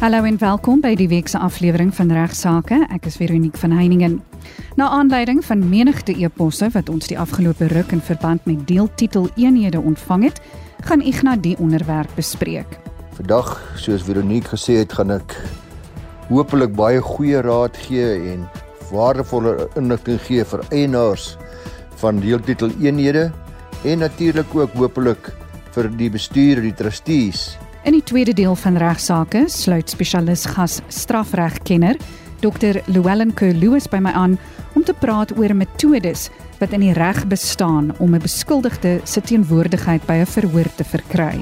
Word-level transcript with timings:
Hallo 0.00 0.22
en 0.24 0.38
welkom 0.40 0.78
by 0.80 0.94
die 0.96 1.10
week 1.10 1.26
se 1.28 1.36
aflewering 1.36 1.90
van 1.92 2.08
Regsake. 2.08 2.78
Ek 2.88 3.04
is 3.04 3.18
Veronique 3.20 3.60
van 3.60 3.74
Heiningen. 3.76 4.14
Na 4.80 4.86
aanleiding 4.96 5.42
van 5.44 5.66
menigte 5.68 6.14
e-posse 6.16 6.70
wat 6.72 6.88
ons 6.88 7.10
die 7.10 7.18
afgelope 7.20 7.68
ruk 7.68 7.92
in 7.92 8.00
verband 8.00 8.48
met 8.48 8.62
deeltitel 8.64 9.28
eenhede 9.36 9.76
ontvang 9.76 10.24
het, 10.30 10.40
gaan 10.88 11.04
Ignas 11.04 11.44
die 11.44 11.52
onderwerp 11.60 12.16
bespreek. 12.16 12.78
Vandag, 13.20 13.52
soos 13.76 14.08
Veronique 14.08 14.48
gesê 14.56 14.80
het, 14.80 14.96
gaan 14.96 15.12
ek 15.20 15.36
hopelik 16.32 16.72
baie 16.80 17.04
goeie 17.04 17.44
raad 17.44 17.76
gee 17.84 18.32
en 18.32 18.48
waardevolle 18.88 19.68
inligting 19.76 20.24
gee 20.24 20.48
vir 20.48 20.64
eienaars 20.72 21.34
van 22.00 22.24
deeltitel 22.24 22.72
eenhede 22.80 23.28
en 23.84 24.06
natuurlik 24.08 24.48
ook 24.56 24.80
hopelik 24.80 25.34
vir 25.76 25.92
die 26.00 26.08
bestuur, 26.08 26.64
die 26.64 26.78
trustees 26.86 27.50
In 27.80 27.92
die 27.96 28.02
tweede 28.04 28.34
deel 28.36 28.54
van 28.60 28.76
regsaake 28.76 29.46
sluit 29.48 29.88
spesialis 29.88 30.42
gas 30.52 30.82
strafregkenner 30.92 31.96
Dr. 32.44 32.82
Llewellyn 32.92 33.32
Kerr-Lewis 33.32 33.86
by 33.88 34.02
my 34.04 34.12
aan 34.12 34.34
om 34.76 34.84
te 34.84 34.92
praat 34.92 35.32
oor 35.38 35.54
metodes 35.56 36.26
wat 36.58 36.74
in 36.76 36.84
die 36.84 36.92
reg 36.92 37.22
bestaan 37.32 37.94
om 37.96 38.14
'n 38.14 38.20
beskuldigde 38.20 39.00
se 39.04 39.20
teenwoordigheid 39.20 40.04
by 40.06 40.20
'n 40.20 40.26
verhoor 40.26 40.68
te 40.76 40.84
verkry. 40.84 41.40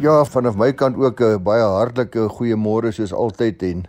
Ja, 0.00 0.24
vanaf 0.24 0.56
my 0.56 0.72
kant 0.72 0.96
ook 0.96 1.20
'n 1.20 1.42
baie 1.42 1.62
hartlike 1.62 2.28
goeiemôre 2.28 2.90
soos 2.92 3.12
altyd 3.12 3.62
en 3.62 3.84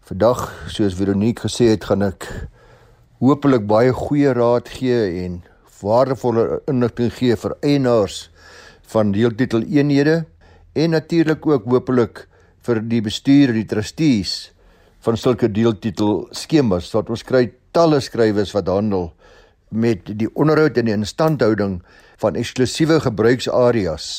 vandag 0.00 0.64
soos 0.68 0.94
Veronique 0.94 1.48
gesê 1.48 1.68
het, 1.68 1.84
gaan 1.84 2.02
ek 2.02 2.48
hopelik 3.24 3.64
baie 3.64 3.92
goeie 3.96 4.32
raad 4.36 4.68
gee 4.68 5.24
en 5.24 5.40
waardevolle 5.80 6.60
inligting 6.68 7.12
gee 7.12 7.36
vir 7.40 7.54
eienaars 7.64 8.18
van 8.92 9.12
deeltitel 9.14 9.64
eenhede 9.64 10.24
en 10.76 10.92
natuurlik 10.92 11.46
ook 11.46 11.68
hopelik 11.72 12.26
vir 12.66 12.80
die 12.84 13.00
bestuur 13.04 13.52
en 13.52 13.60
die 13.62 13.68
trustees 13.70 14.34
van 15.04 15.16
sulke 15.20 15.48
deeltitel 15.48 16.26
skemas 16.36 16.90
wat 16.96 17.12
ons 17.12 17.24
kry 17.24 17.46
talle 17.76 18.00
skrywes 18.04 18.52
wat 18.56 18.68
handel 18.68 19.10
met 19.74 20.12
die 20.20 20.28
onderhoud 20.38 20.76
en 20.78 20.88
die 20.88 20.96
instandhouding 20.96 21.78
van 22.22 22.36
eksklusiewe 22.40 23.00
gebruiksareas 23.02 24.10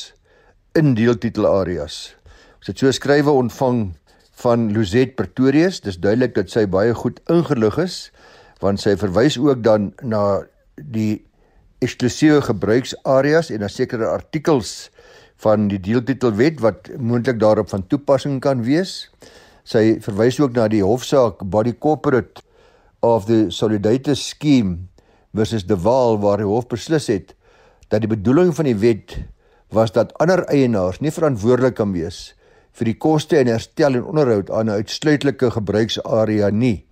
in 0.76 0.94
deeltitel 0.98 1.46
areas. 1.48 2.16
Ons 2.60 2.72
het 2.72 2.82
so 2.82 2.92
skrywe 2.92 3.32
ontvang 3.32 3.94
van 4.42 4.68
Luzet 4.74 5.14
Pretorius. 5.16 5.80
Dis 5.80 5.96
duidelik 5.96 6.34
dat 6.36 6.52
sy 6.52 6.66
baie 6.68 6.92
goed 6.94 7.22
ingelig 7.32 7.78
is 7.80 7.96
want 8.60 8.80
sy 8.80 8.96
verwys 8.96 9.38
ook 9.38 9.62
dan 9.64 9.92
na 10.02 10.42
die 10.76 11.24
eksklusiewe 11.84 12.40
gebruiksareas 12.46 13.50
en 13.52 13.60
na 13.60 13.68
sekere 13.68 14.08
artikels 14.08 14.90
van 15.44 15.68
die 15.68 15.80
deeltitelwet 15.82 16.62
wat 16.64 16.88
moontlik 16.96 17.40
daarop 17.40 17.68
van 17.68 17.84
toepassing 17.86 18.40
kan 18.40 18.64
wees. 18.64 19.10
Sy 19.68 19.98
verwys 20.04 20.40
ook 20.40 20.56
na 20.56 20.68
die 20.72 20.84
hofsaak 20.84 21.44
Body 21.44 21.74
Corporate 21.76 22.40
of 23.04 23.26
the 23.28 23.50
Solidarity 23.52 24.14
Scheme 24.14 24.88
versus 25.36 25.66
De 25.66 25.76
Waal 25.76 26.18
waar 26.22 26.40
die 26.40 26.48
hof 26.48 26.68
beslis 26.70 27.10
het 27.12 27.34
dat 27.92 28.02
die 28.02 28.10
bedoeling 28.10 28.54
van 28.56 28.66
die 28.66 28.78
wet 28.80 29.18
was 29.74 29.92
dat 29.92 30.14
ander 30.22 30.44
eienaars 30.50 31.02
nie 31.04 31.12
verantwoordelik 31.12 31.76
kan 31.78 31.92
wees 31.94 32.32
vir 32.76 32.90
die 32.90 32.98
koste 32.98 33.38
en 33.38 33.50
herstel 33.50 33.98
en 33.98 34.08
onderhoud 34.08 34.50
aan 34.50 34.66
'n 34.70 34.80
uitsluitlike 34.80 35.50
gebruiksarea 35.50 36.50
nie. 36.50 36.85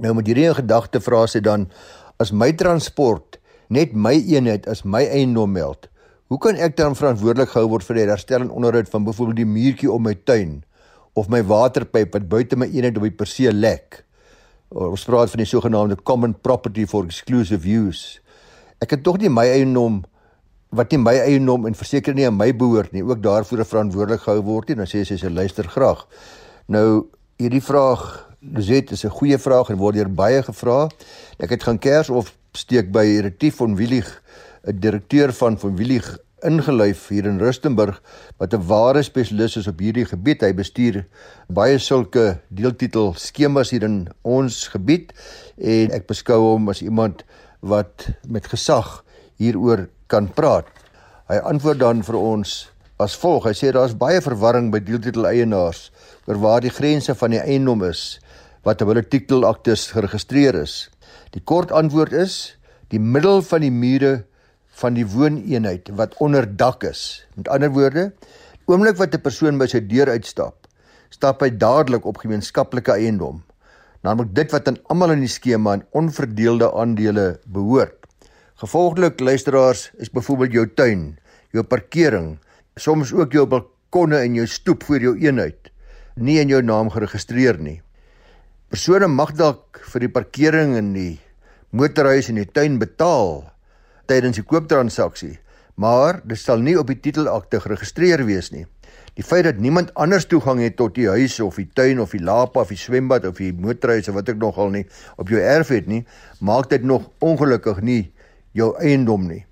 Nou 0.00 0.14
met 0.16 0.28
hierdie 0.30 0.48
gedagte 0.56 1.02
vra 1.04 1.26
sy 1.28 1.42
dan 1.44 1.66
as 2.22 2.32
my 2.32 2.52
transport 2.56 3.36
net 3.72 3.92
my 3.92 4.14
eenheid 4.16 4.68
as 4.68 4.84
my 4.84 5.02
eiendom 5.04 5.52
meld, 5.52 5.88
hoe 6.32 6.38
kan 6.40 6.56
ek 6.56 6.78
dan 6.78 6.96
verantwoordelik 6.96 7.52
gehou 7.52 7.68
word 7.74 7.84
vir 7.84 7.98
die 7.98 8.06
herstel 8.08 8.44
en 8.44 8.52
onderhoud 8.52 8.88
van 8.88 9.04
byvoorbeeld 9.04 9.42
die 9.42 9.48
muurtjie 9.48 9.90
om 9.92 10.06
my 10.06 10.14
tuin 10.28 10.62
of 11.18 11.28
my 11.28 11.42
waterpyp 11.44 12.14
wat 12.16 12.30
buite 12.30 12.56
my 12.56 12.70
eenheid 12.72 12.96
op 12.96 13.04
die 13.04 13.12
persee 13.12 13.52
lek? 13.52 14.00
Ons 14.72 15.04
praat 15.04 15.28
van 15.28 15.42
die 15.42 15.48
sogenaamde 15.48 16.00
common 16.08 16.32
property 16.32 16.86
for 16.88 17.04
exclusive 17.04 17.68
use. 17.68 18.22
Ek 18.80 18.96
het 18.96 19.04
tog 19.04 19.20
nie 19.20 19.28
my 19.28 19.44
eiendom 19.52 20.00
wat 20.72 20.92
nie 20.92 21.02
my 21.02 21.18
eiendom 21.20 21.66
en 21.68 21.76
verseker 21.76 22.16
nie 22.16 22.24
aan 22.24 22.38
my 22.38 22.48
behoort 22.56 22.94
nie, 22.96 23.04
ook 23.04 23.20
daarvoor 23.20 23.60
verantwoordelik 23.68 24.24
gehou 24.24 24.40
word 24.46 24.72
nie. 24.72 24.78
Dan 24.80 24.88
sê 24.88 25.04
sy 25.04 25.18
sy 25.20 25.28
luister 25.28 25.68
graag. 25.68 26.06
Nou 26.72 27.12
hierdie 27.36 27.60
vraag 27.60 28.31
Lizet 28.50 28.90
is 28.90 29.04
'n 29.04 29.08
goeie 29.10 29.38
vraag 29.38 29.68
en 29.70 29.76
word 29.78 29.94
deur 29.94 30.10
baie 30.10 30.42
gevra. 30.42 30.90
Ek 31.38 31.50
het 31.50 31.62
gaan 31.62 31.78
kers 31.78 32.10
of 32.10 32.34
steek 32.52 32.90
by 32.90 33.20
Retief 33.22 33.56
van 33.56 33.76
Willig, 33.76 34.22
'n 34.66 34.80
direkteur 34.80 35.32
van 35.32 35.58
van 35.58 35.76
Willig 35.76 36.18
ingeluif 36.42 37.08
hier 37.08 37.26
in 37.26 37.38
Rustenburg 37.38 38.02
wat 38.38 38.52
'n 38.54 38.66
ware 38.66 39.02
spesialis 39.02 39.56
is 39.56 39.68
op 39.68 39.78
hierdie 39.78 40.04
gebied. 40.04 40.40
Hy 40.40 40.52
bestuur 40.54 41.06
baie 41.48 41.78
sulke 41.78 42.40
deeltitel 42.48 43.14
skemas 43.14 43.70
hier 43.70 43.82
in 43.82 44.08
ons 44.22 44.68
gebied 44.68 45.12
en 45.58 45.90
ek 45.90 46.06
beskou 46.06 46.40
hom 46.40 46.68
as 46.68 46.82
iemand 46.82 47.22
wat 47.60 48.10
met 48.28 48.46
gesag 48.46 49.04
hieroor 49.36 49.88
kan 50.08 50.28
praat. 50.28 50.66
Hy 51.28 51.36
antwoord 51.36 51.78
dan 51.78 52.02
vir 52.02 52.16
ons 52.16 52.72
as 52.98 53.16
volg. 53.16 53.44
Hy 53.44 53.52
sê 53.52 53.72
daar's 53.72 53.96
baie 53.96 54.20
verwarring 54.20 54.72
by 54.72 54.80
deeltitel 54.80 55.26
eienaars 55.26 55.92
oor 56.26 56.38
waar 56.38 56.60
die 56.60 56.70
grense 56.70 57.14
van 57.14 57.30
die 57.30 57.40
eiendom 57.40 57.82
is 57.84 58.18
wat 58.66 58.82
op 58.82 58.92
hulle 58.92 59.02
titelaktes 59.02 59.88
geregistreer 59.94 60.56
is. 60.62 60.86
Die 61.34 61.42
kort 61.44 61.72
antwoord 61.74 62.14
is 62.14 62.56
die 62.92 63.00
middel 63.00 63.42
van 63.42 63.64
die 63.64 63.72
mure 63.72 64.12
van 64.80 64.96
die 64.96 65.06
wooneenheid 65.06 65.90
wat 65.98 66.14
onder 66.24 66.46
dak 66.46 66.84
is. 66.88 67.24
Met 67.36 67.48
ander 67.52 67.72
woorde, 67.72 68.12
oomblik 68.66 68.96
wat 69.00 69.14
'n 69.14 69.22
persoon 69.22 69.58
by 69.58 69.66
sy 69.66 69.80
deur 69.80 70.08
uitstap, 70.08 70.66
stap 71.10 71.42
hy 71.42 71.50
dadelik 71.50 72.04
op 72.06 72.22
gemeenskaplike 72.22 72.92
eiendom, 72.92 73.42
naamlik 74.02 74.34
dit 74.34 74.52
wat 74.52 74.68
aan 74.68 74.78
almal 74.88 75.12
in 75.12 75.20
die 75.20 75.28
skema 75.28 75.74
in 75.74 75.84
onverdeelde 75.92 76.72
aandele 76.72 77.40
behoort. 77.46 78.06
Gevolglik 78.54 79.20
luisteraars 79.20 79.90
is 79.98 80.10
byvoorbeeld 80.10 80.52
jou 80.52 80.66
tuin, 80.74 81.18
jou 81.52 81.62
parkering, 81.64 82.38
soms 82.76 83.12
ook 83.12 83.32
jou 83.32 83.46
balkonne 83.46 84.16
en 84.16 84.34
jou 84.34 84.46
stoep 84.46 84.84
voor 84.84 85.00
jou 85.00 85.18
eenheid 85.18 85.72
nie 86.16 86.38
in 86.40 86.48
jou 86.48 86.60
naam 86.62 86.90
geregistreer 86.92 87.58
nie. 87.58 87.80
Persone 88.72 89.04
mag 89.04 89.34
dalk 89.36 89.82
vir 89.92 90.00
die 90.00 90.08
parkering 90.08 90.70
in 90.78 90.86
die 90.94 91.18
motorhuis 91.76 92.30
en 92.32 92.38
die 92.40 92.46
tuin 92.48 92.78
betaal 92.80 93.42
tydens 94.08 94.38
die 94.38 94.44
kooptransaksie, 94.48 95.34
maar 95.76 96.22
dit 96.24 96.40
sal 96.40 96.62
nie 96.64 96.78
op 96.80 96.88
die 96.88 96.96
titelakte 97.04 97.60
geregistreer 97.60 98.22
wees 98.24 98.48
nie. 98.54 98.62
Die 99.20 99.26
feit 99.28 99.44
dat 99.44 99.60
niemand 99.60 99.90
anders 99.92 100.24
toegang 100.30 100.62
het 100.64 100.78
tot 100.78 100.94
die 100.96 101.04
huis 101.04 101.36
of 101.44 101.58
die 101.60 101.66
tuin 101.68 102.00
of 102.00 102.14
die 102.16 102.22
lapa 102.24 102.62
of 102.64 102.72
die 102.72 102.80
swembad 102.80 103.26
of 103.28 103.42
die 103.44 103.50
motorhuis 103.52 104.08
of 104.08 104.16
wat 104.16 104.32
ek 104.32 104.40
nogal 104.40 104.72
nie 104.72 104.86
op 105.20 105.28
jou 105.28 105.44
erf 105.44 105.68
het 105.76 105.90
nie, 105.92 106.06
maak 106.40 106.70
dit 106.72 106.80
nog 106.80 107.10
ongelukkig 107.20 107.84
nie 107.84 108.06
jou 108.56 108.70
eiendom 108.80 109.28
nie. 109.28 109.42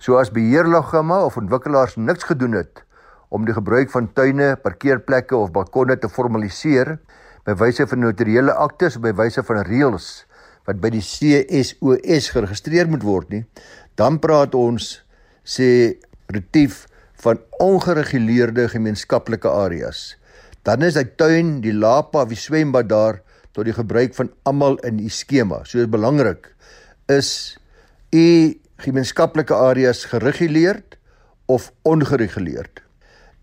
So 0.00 0.16
as 0.16 0.32
beheerliggame 0.32 1.20
of 1.28 1.36
ontwikkelaars 1.36 1.98
niks 2.00 2.24
gedoen 2.32 2.56
het 2.62 2.80
om 3.28 3.44
die 3.44 3.52
gebruik 3.52 3.92
van 3.92 4.08
tuine, 4.16 4.54
parkeerplekke 4.56 5.36
of 5.36 5.52
balkonne 5.52 6.00
te 6.00 6.08
formaliseer 6.08 6.96
by 7.44 7.54
wyse 7.60 7.86
van 7.86 8.00
notariële 8.04 8.54
aktes 8.56 8.96
of 8.96 9.04
by 9.04 9.12
wyse 9.16 9.42
van 9.44 9.62
reëls 9.68 10.08
wat 10.64 10.80
by 10.80 10.90
die 10.94 11.04
CSOS 11.04 12.30
geregistreer 12.32 12.88
moet 12.88 13.04
word 13.04 13.32
nie, 13.34 13.42
dan 14.00 14.16
praat 14.22 14.54
ons 14.56 14.96
sê 15.44 15.68
retief 16.32 16.86
van 17.24 17.40
ongereguleerde 17.60 18.66
gemeenskaplike 18.72 19.48
areas. 19.48 20.14
Dan 20.64 20.84
is 20.86 20.96
hy 20.96 21.04
tuin, 21.20 21.58
die 21.60 21.74
lapa 21.76 22.24
of 22.24 22.32
die 22.32 22.40
swembad 22.40 22.88
daar 22.88 23.20
tot 23.54 23.68
die 23.68 23.76
gebruik 23.76 24.16
van 24.16 24.32
almal 24.48 24.80
in 24.88 24.98
u 25.04 25.10
skema. 25.12 25.60
So 25.68 25.84
belangrik 25.86 26.48
is 27.12 27.56
u 28.10 28.56
gemeenskaplike 28.82 29.54
areas 29.54 30.06
gereguleerd 30.10 30.96
of 31.46 31.70
ongereguleerd. 31.84 32.80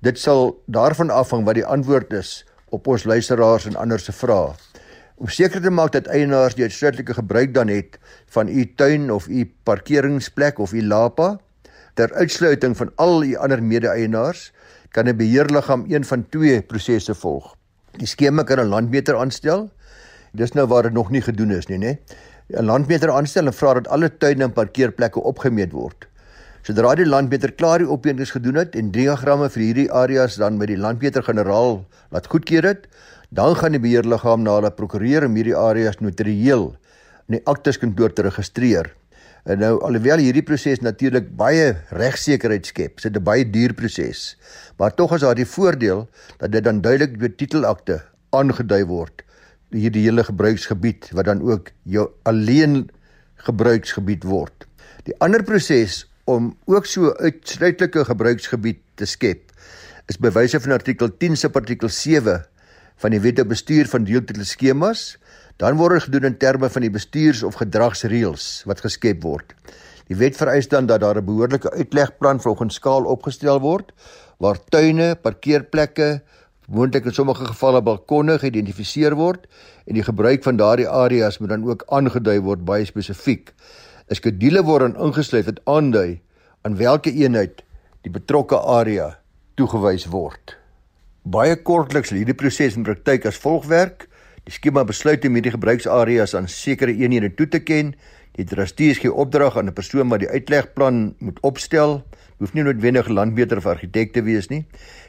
Dit 0.02 0.18
sal 0.18 0.56
daarvan 0.66 1.14
afhang 1.14 1.46
wat 1.46 1.62
die 1.62 1.66
antwoord 1.66 2.14
is 2.18 2.42
op 2.72 2.88
ons 2.88 3.04
luisteraars 3.04 3.68
en 3.70 3.76
ander 3.76 4.00
se 4.00 4.14
vrae. 4.16 4.56
Om 5.22 5.30
seker 5.30 5.62
te 5.62 5.70
maak 5.70 5.92
dat 5.94 6.08
eienaars 6.10 6.56
die 6.58 6.66
uitsluitlike 6.66 7.14
gebruik 7.14 7.54
dan 7.54 7.70
het 7.70 8.00
van 8.34 8.50
u 8.50 8.66
tuin 8.76 9.12
of 9.12 9.28
u 9.28 9.46
parkeringsplek 9.64 10.60
of 10.60 10.74
u 10.74 10.82
lapa 10.84 11.38
ter 12.00 12.14
uitsluiting 12.14 12.78
van 12.78 12.92
al 12.96 13.24
u 13.24 13.36
ander 13.36 13.64
mede-eienaars 13.64 14.52
kan 14.92 15.08
'n 15.08 15.16
beheerliggaam 15.16 15.86
een 15.88 16.06
van 16.06 16.26
twee 16.30 16.62
prosesse 16.62 17.16
volg. 17.16 17.56
Die 17.92 18.08
skema 18.08 18.44
kan 18.44 18.60
'n 18.60 18.68
landmeter 18.68 19.18
aanstel. 19.18 19.70
Dis 20.32 20.52
nou 20.52 20.68
waar 20.68 20.84
dit 20.84 20.94
nog 20.94 21.10
nie 21.10 21.22
gedoen 21.22 21.52
is 21.52 21.68
nie, 21.68 21.78
né? 21.78 22.00
'n 22.48 22.66
Landmeter 22.66 23.12
aanstel 23.12 23.46
en 23.46 23.54
vra 23.54 23.74
dat 23.74 23.88
alle 23.88 24.18
tuine 24.18 24.44
en 24.44 24.54
parkeerplekke 24.54 25.20
opgemeet 25.20 25.72
word. 25.72 26.08
Sodra 26.62 26.92
die 26.94 27.08
landmeter 27.08 27.50
klaar 27.58 27.82
die 27.82 27.90
opmetings 27.90 28.36
gedoen 28.36 28.60
het 28.62 28.76
en 28.78 28.92
diagramme 28.94 29.48
vir 29.50 29.64
hierdie 29.64 29.88
areas 29.98 30.36
dan 30.38 30.60
met 30.60 30.70
die 30.70 30.78
landmeter-generaal 30.78 31.80
laat 32.14 32.28
goedkeur 32.30 32.68
het, 32.68 32.86
dan 33.34 33.56
gaan 33.58 33.74
die 33.74 33.82
beheerliggaam 33.82 34.44
na 34.46 34.60
hulle 34.60 34.72
prokureur 34.78 35.26
om 35.26 35.40
hierdie 35.40 35.58
areas 35.58 35.98
notarieel 36.06 36.68
in 37.30 37.40
die 37.40 37.44
akteskantoor 37.50 38.14
te 38.14 38.28
registreer. 38.28 38.92
En 39.50 39.58
nou 39.58 39.74
alhoewel 39.82 40.22
hierdie 40.22 40.46
proses 40.46 40.84
natuurlik 40.86 41.32
baie 41.40 41.74
regsekerheid 41.98 42.70
skep, 42.70 43.02
is 43.02 43.10
dit 43.10 43.18
'n 43.18 43.24
baie 43.24 43.44
duur 43.44 43.74
proses. 43.74 44.38
Maar 44.78 44.94
tog 44.94 45.16
is 45.16 45.22
daar 45.22 45.36
die 45.36 45.50
voordeel 45.50 46.08
dat 46.38 46.52
dit 46.52 46.64
dan 46.64 46.82
duidelik 46.82 47.20
deur 47.20 47.36
titelakte 47.36 48.02
aangedui 48.30 48.86
word 48.86 49.26
hierdie 49.72 50.04
hele 50.04 50.24
gebruiksgebied 50.24 51.10
wat 51.16 51.26
dan 51.26 51.42
ook 51.42 51.72
jou 51.84 52.10
alleen 52.24 52.90
gebruiksgebied 53.48 54.24
word. 54.24 54.68
Die 55.08 55.16
ander 55.24 55.44
proses 55.44 56.06
om 56.32 56.52
ook 56.66 56.86
so 56.86 57.14
uitsluitlike 57.20 58.06
gebruiksgebied 58.08 58.80
te 58.96 59.06
skep 59.06 59.52
is 60.12 60.20
bewyse 60.20 60.60
van 60.60 60.78
artikel 60.78 61.12
10 61.24 61.38
se 61.38 61.50
artikel 61.54 61.90
7 61.90 62.42
van 63.02 63.14
die 63.16 63.22
Wet 63.24 63.40
op 63.40 63.52
bestuur 63.52 63.88
van 63.92 64.06
deeltitel 64.08 64.46
skemas 64.46 65.18
dan 65.62 65.78
word 65.78 66.00
dit 66.00 66.08
gedoen 66.08 66.32
in 66.32 66.38
terme 66.42 66.70
van 66.74 66.82
die 66.82 66.94
bestuurs- 66.94 67.44
of 67.46 67.60
gedragsreëls 67.62 68.64
wat 68.66 68.82
geskep 68.82 69.22
word. 69.22 69.54
Die 70.10 70.18
wet 70.18 70.36
vereis 70.36 70.68
dan 70.68 70.88
dat 70.90 71.02
daar 71.02 71.18
'n 71.22 71.26
behoorlike 71.26 71.72
uitlegplan 71.72 72.42
volgens 72.42 72.76
skaal 72.76 73.06
opgestel 73.06 73.60
word 73.60 73.92
waar 74.40 74.58
tuine, 74.70 75.16
parkeerplekke, 75.16 76.22
moontlik 76.68 77.06
in 77.06 77.14
sommige 77.14 77.46
gevalle 77.46 77.82
balkonne 77.82 78.40
geïdentifiseer 78.40 79.16
word 79.16 79.48
en 79.86 79.94
die 79.94 80.04
gebruik 80.04 80.44
van 80.44 80.58
daardie 80.58 80.90
areas 80.90 81.38
moet 81.38 81.50
dan 81.50 81.64
ook 81.70 81.84
aangedui 81.88 82.40
word 82.40 82.66
baie 82.66 82.86
spesifiek. 82.86 83.54
'n 84.12 84.16
Skedule 84.20 84.60
word 84.68 84.84
dan 84.84 84.98
ingesluit 85.00 85.46
wat 85.48 85.60
aandui 85.72 86.20
aan 86.68 86.76
watter 86.76 87.16
eenheid 87.16 87.62
die 88.04 88.12
betrokke 88.12 88.58
area 88.60 89.14
toegewys 89.56 90.10
word. 90.12 90.58
Baie 91.24 91.56
kortliks 91.56 92.12
hierdie 92.12 92.36
proses 92.36 92.76
in 92.76 92.84
praktyk 92.84 93.26
as 93.30 93.40
volg 93.40 93.70
werk. 93.72 94.10
Die 94.44 94.52
skema 94.52 94.84
besluit 94.84 95.24
om 95.24 95.38
hierdie 95.38 95.54
gebruiksareas 95.54 96.36
aan 96.36 96.50
sekere 96.52 96.92
eenhede 96.92 97.30
toe 97.38 97.48
te 97.48 97.62
ken. 97.64 97.94
Die 98.36 98.48
trustees 98.48 99.00
gee 99.00 99.14
opdrag 99.14 99.56
aan 99.58 99.72
'n 99.72 99.78
persoon 99.80 100.10
wat 100.10 100.26
die 100.26 100.30
uitlegplan 100.30 101.16
moet 101.20 101.40
opstel. 101.42 102.04
Hoef 102.40 102.54
nie 102.54 102.64
noodwendig 102.64 103.08
'n 103.08 103.14
landmeter 103.14 103.58
of 103.58 103.66
argitek 103.66 104.12
te 104.14 104.24
wees 104.24 104.50
nie. 104.50 104.66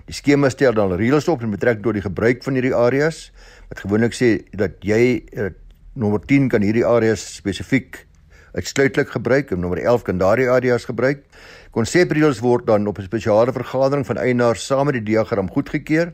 Die 0.06 0.14
skema 0.14 0.48
stel 0.48 0.74
dan 0.74 0.94
reëls 0.94 1.28
op 1.28 1.42
in 1.42 1.50
betrekking 1.50 1.82
tot 1.82 1.94
die 1.94 2.06
gebruik 2.06 2.42
van 2.42 2.54
hierdie 2.54 2.74
areas. 2.74 3.32
Wat 3.68 3.80
gewoonlik 3.80 4.14
sê 4.14 4.46
dat 4.52 4.78
jy 4.80 5.24
uh, 5.32 5.50
nommer 5.94 6.20
10 6.20 6.48
kan 6.48 6.62
hierdie 6.62 6.86
areas 6.86 7.34
spesifiek 7.34 8.06
uitsluitlik 8.52 9.10
gebruik 9.10 9.50
en 9.50 9.60
nommer 9.60 9.78
11 9.82 10.02
kan 10.02 10.18
daardie 10.18 10.50
areas 10.50 10.84
gebruik. 10.84 11.24
Konsepreëls 11.70 12.42
word 12.44 12.66
dan 12.66 12.86
op 12.86 12.98
'n 12.98 13.08
spesiale 13.08 13.52
vergadering 13.52 14.06
van 14.06 14.16
eienaars 14.16 14.66
saam 14.66 14.84
met 14.84 14.94
die 14.94 15.02
diagram 15.02 15.50
goedgekeur. 15.50 16.12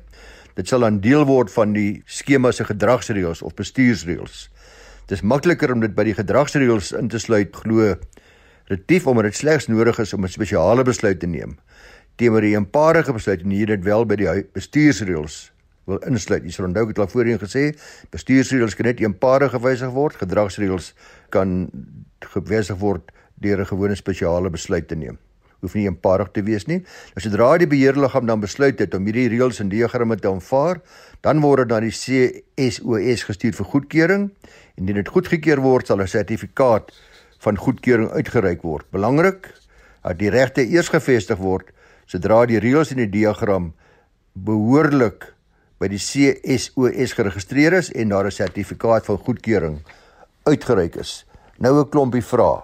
Dit 0.54 0.68
sal 0.68 0.80
dan 0.80 1.00
deel 1.00 1.24
word 1.24 1.50
van 1.52 1.72
die 1.72 2.02
skema 2.06 2.50
se 2.50 2.64
gedragsreëls 2.64 3.42
of 3.42 3.54
bestuursreëls. 3.54 4.50
Dit 5.06 5.18
is 5.18 5.22
makliker 5.22 5.72
om 5.72 5.80
dit 5.80 5.94
by 5.94 6.04
die 6.04 6.14
gedragsreëls 6.14 6.92
in 6.92 7.08
te 7.08 7.18
sluit 7.18 7.56
glo 7.56 7.94
retief 8.68 9.06
omdat 9.06 9.24
dit 9.24 9.36
slegs 9.36 9.66
nodig 9.66 9.98
is 9.98 10.12
om 10.12 10.24
'n 10.24 10.28
spesiale 10.28 10.82
besluit 10.84 11.20
te 11.20 11.26
neem. 11.26 11.58
Teenoor 12.16 12.40
die 12.40 12.54
eenparige 12.54 13.12
besluit 13.12 13.42
en 13.42 13.50
hier 13.50 13.66
dit 13.66 13.84
wel 13.84 14.06
by 14.06 14.14
die 14.14 14.46
bestuursreëls 14.52 15.52
wil 15.86 15.98
insluit. 15.98 16.44
Jy 16.44 16.50
sal 16.50 16.68
onthou 16.68 16.82
ek 16.82 16.88
het 16.88 16.98
al 16.98 17.08
voorheen 17.08 17.40
gesê, 17.40 17.72
bestuursreëls 18.10 18.74
kan 18.74 18.86
net 18.86 19.00
eenparig 19.00 19.50
gewysig 19.50 19.90
word, 19.90 20.16
gedragsreëls 20.16 20.92
kan 21.30 21.70
gewysig 22.20 22.78
word 22.78 23.12
deur 23.34 23.60
'n 23.60 23.66
gewone 23.66 23.94
spesiale 23.94 24.50
besluit 24.50 24.88
te 24.88 24.94
neem 24.96 25.18
hoef 25.60 25.74
nie 25.74 25.86
eenparig 25.88 26.30
te 26.34 26.42
wees 26.46 26.66
nie. 26.70 26.78
Nou 27.14 27.24
sodra 27.24 27.50
die 27.58 27.66
beheerliggaam 27.70 28.26
dan 28.26 28.40
besluit 28.40 28.78
het 28.78 28.94
om 28.94 29.06
hierdie 29.08 29.28
reëls 29.32 29.60
en 29.62 29.70
diagramme 29.72 30.18
te 30.20 30.30
aanvaar, 30.30 30.80
dan 31.26 31.42
word 31.42 31.66
dit 31.66 31.74
na 31.74 31.80
die 31.82 31.94
CSOS 31.94 33.24
gestuur 33.26 33.56
vir 33.58 33.70
goedkeuring. 33.72 34.28
Indien 34.78 35.00
dit 35.00 35.08
goedgekeur 35.08 35.62
word, 35.64 35.86
sal 35.86 36.00
'n 36.00 36.06
sertifikaat 36.06 36.92
van 37.40 37.56
goedkeuring 37.56 38.10
uitgereik 38.10 38.62
word. 38.62 38.86
Belangrik 38.90 39.54
dat 40.02 40.18
die 40.18 40.30
regte 40.30 40.62
eers 40.62 40.88
gevestig 40.88 41.38
word 41.38 41.72
sodra 42.06 42.46
die 42.46 42.58
reëls 42.58 42.90
en 42.90 42.96
die 42.96 43.10
diagram 43.10 43.74
behoorlik 44.32 45.34
by 45.78 45.88
die 45.88 45.98
CSOS 45.98 47.12
geregistreer 47.12 47.72
is 47.72 47.92
en 47.92 48.08
daar 48.08 48.26
'n 48.26 48.30
sertifikaat 48.30 49.04
van 49.04 49.18
goedkeuring 49.18 49.82
uitgereik 50.44 50.96
is. 50.96 51.27
Nou 51.58 51.80
'n 51.80 51.88
klompie 51.90 52.22
vrae. 52.22 52.62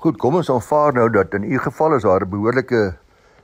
Goed, 0.00 0.16
kom 0.16 0.34
ons 0.34 0.50
aanvaar 0.50 0.94
nou 0.96 1.10
dat 1.12 1.34
in 1.34 1.42
u 1.44 1.58
geval 1.58 1.94
is 1.94 2.02
daar 2.02 2.22
'n 2.24 2.30
behoorlike 2.30 2.96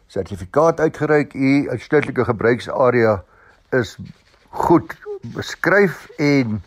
sertifikaat 0.06 0.80
uitgereik. 0.80 1.34
U 1.34 1.68
uitsluitlike 1.70 2.24
gebruiksarea 2.24 3.24
is 3.70 3.98
goed 4.50 4.96
beskryf 5.20 6.08
en 6.16 6.62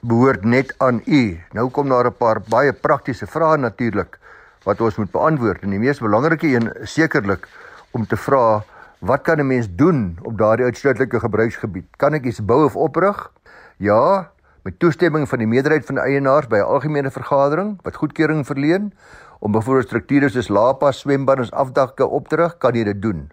behoort 0.00 0.44
net 0.44 0.74
aan 0.76 1.00
u. 1.06 1.40
Nou 1.52 1.70
kom 1.70 1.88
daar 1.88 2.06
'n 2.06 2.16
paar 2.16 2.40
baie 2.48 2.72
praktiese 2.72 3.26
vrae 3.26 3.56
natuurlik 3.56 4.18
wat 4.64 4.80
ons 4.80 4.96
moet 4.96 5.10
beantwoord. 5.10 5.62
En 5.62 5.70
die 5.70 5.78
mees 5.78 6.00
belangrike 6.00 6.46
een 6.46 6.70
sekerlik 6.82 7.48
om 7.90 8.06
te 8.06 8.16
vra 8.16 8.62
wat 8.98 9.22
kan 9.22 9.38
'n 9.40 9.46
mens 9.46 9.68
doen 9.70 10.18
op 10.22 10.38
daardie 10.38 10.64
uitsluitlike 10.64 11.20
gebruiksgebied? 11.20 11.86
Kan 11.96 12.14
ek 12.14 12.24
iets 12.24 12.44
bou 12.44 12.64
of 12.64 12.76
oprig? 12.76 13.32
Ja, 13.76 14.30
met 14.62 14.78
toestemming 14.78 15.28
van 15.28 15.40
die 15.40 15.48
meerderheid 15.48 15.86
van 15.88 15.96
die 15.96 16.04
eienaars 16.04 16.48
by 16.48 16.58
'n 16.60 16.68
algemene 16.74 17.10
vergadering 17.10 17.78
wat 17.82 17.96
goedkeuring 17.96 18.46
verleen 18.46 18.92
om 19.38 19.52
byvoorbeeld 19.52 19.86
strukture 19.86 20.28
soos 20.28 20.48
laapas, 20.48 20.98
swembaddens, 20.98 21.50
afdakke 21.50 22.06
op 22.06 22.28
te 22.28 22.36
rig, 22.36 22.58
kan 22.58 22.74
jy 22.74 22.84
dit 22.84 23.02
doen. 23.02 23.30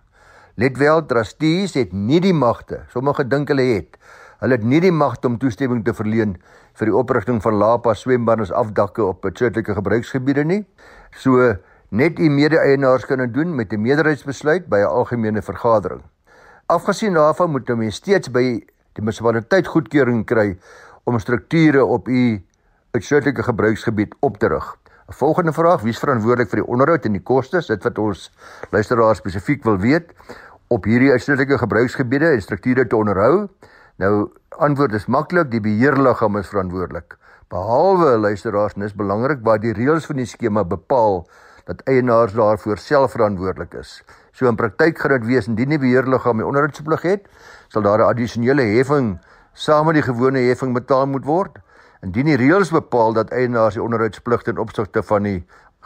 Let 0.56 0.78
wel, 0.78 1.06
trustees 1.06 1.74
het 1.74 1.92
nie 1.94 2.20
die 2.20 2.34
magte. 2.34 2.80
Sommige 2.90 3.28
dink 3.28 3.48
hulle 3.48 3.62
het. 3.62 3.98
Hulle 4.40 4.56
het 4.56 4.64
nie 4.64 4.80
die 4.80 4.92
magte 4.92 5.28
om 5.28 5.38
toestemming 5.38 5.84
te 5.86 5.94
verleen 5.94 6.38
vir 6.74 6.86
die 6.86 6.96
oprigting 6.96 7.42
van 7.42 7.54
laapas, 7.54 8.00
swembaddens, 8.00 8.52
afdakke 8.52 9.04
op 9.04 9.22
betrokke 9.22 9.74
gebruiksgebiede 9.74 10.44
nie. 10.44 10.66
So 11.12 11.56
net 11.90 12.20
u 12.20 12.30
mede-eienaars 12.30 13.06
kan 13.06 13.18
dit 13.18 13.34
doen 13.34 13.56
met 13.56 13.74
'n 13.74 13.82
meerderheidsbesluit 13.82 14.68
by 14.70 14.78
'n 14.78 14.90
algemene 14.90 15.42
vergadering. 15.42 16.02
Afgesien 16.66 17.14
daarvan 17.14 17.52
moet 17.52 17.68
jy 17.68 17.90
steeds 17.90 18.32
by 18.32 18.64
die 18.98 19.04
munisipaliteit 19.04 19.68
goedkeuring 19.68 20.26
kry 20.26 20.58
om 21.08 21.20
strukture 21.20 21.86
op 21.86 22.08
u 22.08 22.44
betrokke 22.92 23.44
gebruiksgebied 23.44 24.16
op 24.20 24.38
te 24.38 24.48
rig. 24.48 24.76
'n 25.08 25.14
Volgende 25.14 25.54
vraag: 25.54 25.82
Wie 25.82 25.94
is 25.96 26.00
verantwoordelik 26.00 26.50
vir 26.50 26.60
die 26.60 26.68
onderhoud 26.68 27.06
en 27.06 27.16
die 27.16 27.24
kostes? 27.24 27.68
Dit 27.68 27.84
wat 27.84 27.98
ons 27.98 28.32
luisteraars 28.72 29.18
spesifiek 29.18 29.64
wil 29.64 29.78
weet 29.78 30.12
op 30.68 30.84
hierdie 30.84 31.12
uitsluitlike 31.12 31.58
gebruiksgebiede 31.58 32.28
en 32.28 32.42
strukture 32.42 32.88
te 32.88 32.96
onderhou. 32.96 33.48
Nou 33.96 34.32
antwoord 34.50 34.94
is 34.94 35.06
maklik, 35.06 35.52
die 35.52 35.62
beheerliggaam 35.62 36.38
is 36.38 36.52
verantwoordelik. 36.52 37.16
Behalwe 37.48 38.18
luisteraars, 38.18 38.74
dis 38.74 38.94
belangrik 38.94 39.40
waar 39.44 39.60
die 39.60 39.74
reëls 39.74 40.06
van 40.06 40.20
die 40.20 40.28
skema 40.28 40.64
bepaal 40.64 41.24
dat 41.66 41.82
eienaars 41.88 42.34
daarvoor 42.34 42.78
self 42.78 43.12
verantwoordelik 43.12 43.74
is. 43.80 44.04
So 44.32 44.48
in 44.48 44.60
praktyk 44.60 45.00
gaan 45.00 45.16
dit 45.20 45.26
wees 45.26 45.48
indien 45.48 45.70
die 45.70 45.80
beheerliggaam 45.80 46.38
die 46.38 46.46
onderhoudsplig 46.46 47.02
het, 47.02 47.32
sal 47.68 47.82
daar 47.82 48.00
'n 48.00 48.12
addisionele 48.12 48.64
heffing 48.76 49.20
saam 49.58 49.88
met 49.90 49.98
die 49.98 50.06
gewone 50.06 50.44
heffing 50.46 50.76
betaal 50.76 51.08
moet 51.10 51.26
word. 51.26 51.56
Indien 52.06 52.30
die 52.30 52.38
reëls 52.38 52.70
bepaal 52.70 53.16
dat 53.18 53.32
eienaars 53.34 53.74
die 53.74 53.82
onderhoudspligte 53.82 54.54
in 54.54 54.62
opsigte 54.62 55.02
van 55.04 55.26
die 55.26 55.40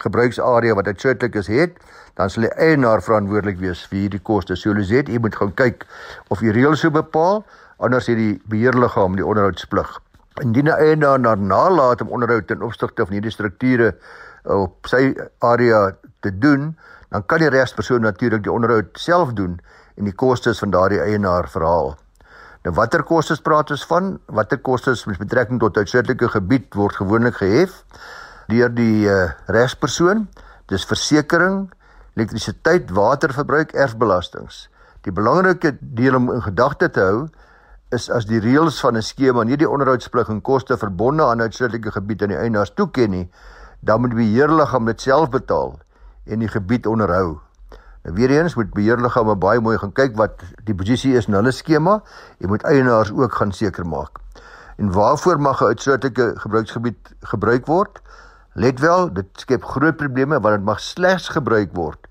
gebruiksarea 0.03 0.75
wat 0.75 0.89
uitsluitlik 0.91 1.37
is 1.39 1.47
het, 1.47 1.77
dan 2.19 2.29
sal 2.29 2.47
die 2.47 2.51
eienaar 2.59 3.03
verantwoordelik 3.05 3.61
wees 3.61 3.85
vir 3.87 4.01
hierdie 4.01 4.19
koste. 4.27 4.57
So 4.59 4.73
hulle 4.73 4.83
sê 4.87 5.05
jy 5.05 5.21
moet 5.23 5.37
gaan 5.39 5.53
kyk 5.55 5.85
of 6.33 6.43
die 6.43 6.51
reëls 6.51 6.83
so 6.83 6.91
bepaal, 6.91 7.45
anders 7.79 8.11
het 8.11 8.19
die 8.19 8.33
beheerliggaam 8.51 9.15
die 9.15 9.25
onderhoudsplig. 9.25 9.95
Indien 10.43 10.67
'n 10.67 10.75
eienaar 10.75 11.19
na 11.19 11.35
nalaat 11.35 12.01
om 12.01 12.11
onderhoud 12.11 12.51
in 12.51 12.61
opsigte 12.61 13.05
van 13.05 13.13
hierdie 13.13 13.31
strukture 13.31 13.95
op 14.43 14.87
sy 14.87 15.15
area 15.39 15.95
te 16.19 16.37
doen, 16.39 16.75
dan 17.09 17.25
kan 17.25 17.39
die 17.39 17.49
regspersoon 17.49 18.01
natuurlik 18.01 18.43
die 18.43 18.51
onderhoud 18.51 18.99
self 18.99 19.33
doen 19.33 19.59
en 19.95 20.03
die 20.03 20.15
kostes 20.15 20.59
van 20.59 20.71
daardie 20.71 20.99
eienaar 20.99 21.49
verhaal. 21.49 21.95
Nou 22.61 22.73
watter 22.77 23.01
kostes 23.01 23.39
praat 23.41 23.71
ons 23.73 23.83
van? 23.89 24.11
Watter 24.29 24.59
kostes 24.61 25.07
met 25.09 25.17
betrekking 25.17 25.57
tot 25.61 25.77
uitsluitlike 25.81 26.27
gebied 26.29 26.75
word 26.77 26.99
gewoonlik 26.99 27.39
gehef 27.39 27.81
deur 28.51 28.69
die 28.69 29.07
uh, 29.09 29.31
regspersoon? 29.49 30.27
Dis 30.69 30.85
versekerings, 30.85 31.71
elektrisiteit, 32.19 32.91
waterverbruik, 32.93 33.73
erfbelastings. 33.73 34.67
Die 35.07 35.13
belangrike 35.15 35.73
deel 35.79 36.19
om 36.19 36.29
in 36.35 36.43
gedagte 36.45 36.91
te 36.93 37.05
hou 37.07 37.21
is 37.95 38.09
as 38.13 38.27
die 38.29 38.39
reëls 38.43 38.77
van 38.83 38.97
'n 38.97 39.01
skema 39.01 39.43
nie 39.43 39.57
die 39.57 39.69
onderhoudsplig 39.69 40.29
en 40.29 40.41
koste 40.41 40.77
verbonde 40.77 41.25
aan 41.25 41.41
uitsluitlike 41.41 41.91
gebied 41.91 42.21
aan 42.21 42.35
die 42.35 42.41
eienaars 42.43 42.73
toeken 42.75 43.09
nie, 43.09 43.29
dan 43.79 44.01
moet 44.01 44.13
die 44.13 44.21
beheerliggaam 44.21 44.85
dit 44.85 45.01
self 45.01 45.29
betaal 45.29 45.79
en 46.25 46.39
die 46.39 46.51
gebied 46.51 46.85
onderhou. 46.85 47.41
Nou 48.03 48.15
weer 48.15 48.31
eens 48.31 48.55
moet 48.55 48.73
beheerliggame 48.73 49.35
baie 49.35 49.59
mooi 49.59 49.77
gaan 49.77 49.93
kyk 49.93 50.15
wat 50.17 50.41
die 50.65 50.75
posisie 50.75 51.13
is 51.17 51.27
in 51.27 51.37
hulle 51.37 51.51
skema. 51.51 51.99
Jy 52.39 52.47
moet 52.47 52.63
eienaars 52.63 53.11
ook 53.11 53.33
gaan 53.33 53.51
seker 53.51 53.85
maak. 53.85 54.17
En 54.77 54.91
waarvoor 54.91 55.39
mag 55.39 55.61
'n 55.61 55.65
uitsluitlike 55.65 56.33
gebruiksgebied 56.35 57.13
gebruik 57.21 57.65
word? 57.65 58.01
Let 58.53 58.79
wel, 58.79 59.13
dit 59.13 59.25
skep 59.33 59.63
groot 59.63 59.97
probleme 59.97 60.39
want 60.39 60.55
dit 60.55 60.65
mag 60.65 60.79
slegs 60.79 61.29
gebruik 61.29 61.69
word 61.73 62.07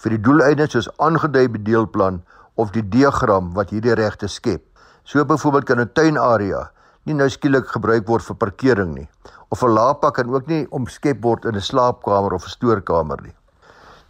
vir 0.00 0.10
die 0.10 0.20
doeleindes 0.20 0.72
soos 0.72 0.88
aangedui 0.96 1.48
by 1.48 1.60
deelplan 1.64 2.22
of 2.54 2.70
die 2.72 2.84
diagram 2.88 3.52
wat 3.56 3.70
hierdie 3.70 3.94
regte 3.94 4.28
skep. 4.28 4.62
So 5.04 5.24
byvoorbeeld 5.24 5.64
kan 5.64 5.80
'n 5.80 5.92
tuinarea 5.92 6.70
nie 7.04 7.14
nou 7.14 7.28
skielik 7.28 7.66
gebruik 7.66 8.06
word 8.06 8.22
vir 8.22 8.36
parkering 8.36 8.94
nie. 8.94 9.08
Of 9.48 9.62
'n 9.62 9.74
laapak 9.74 10.14
kan 10.14 10.30
ook 10.34 10.46
nie 10.46 10.66
omskep 10.70 11.22
word 11.22 11.44
in 11.44 11.54
'n 11.54 11.60
slaapkamer 11.60 12.32
of 12.32 12.44
'n 12.44 12.48
stoorkamer 12.48 13.22
nie. 13.22 13.34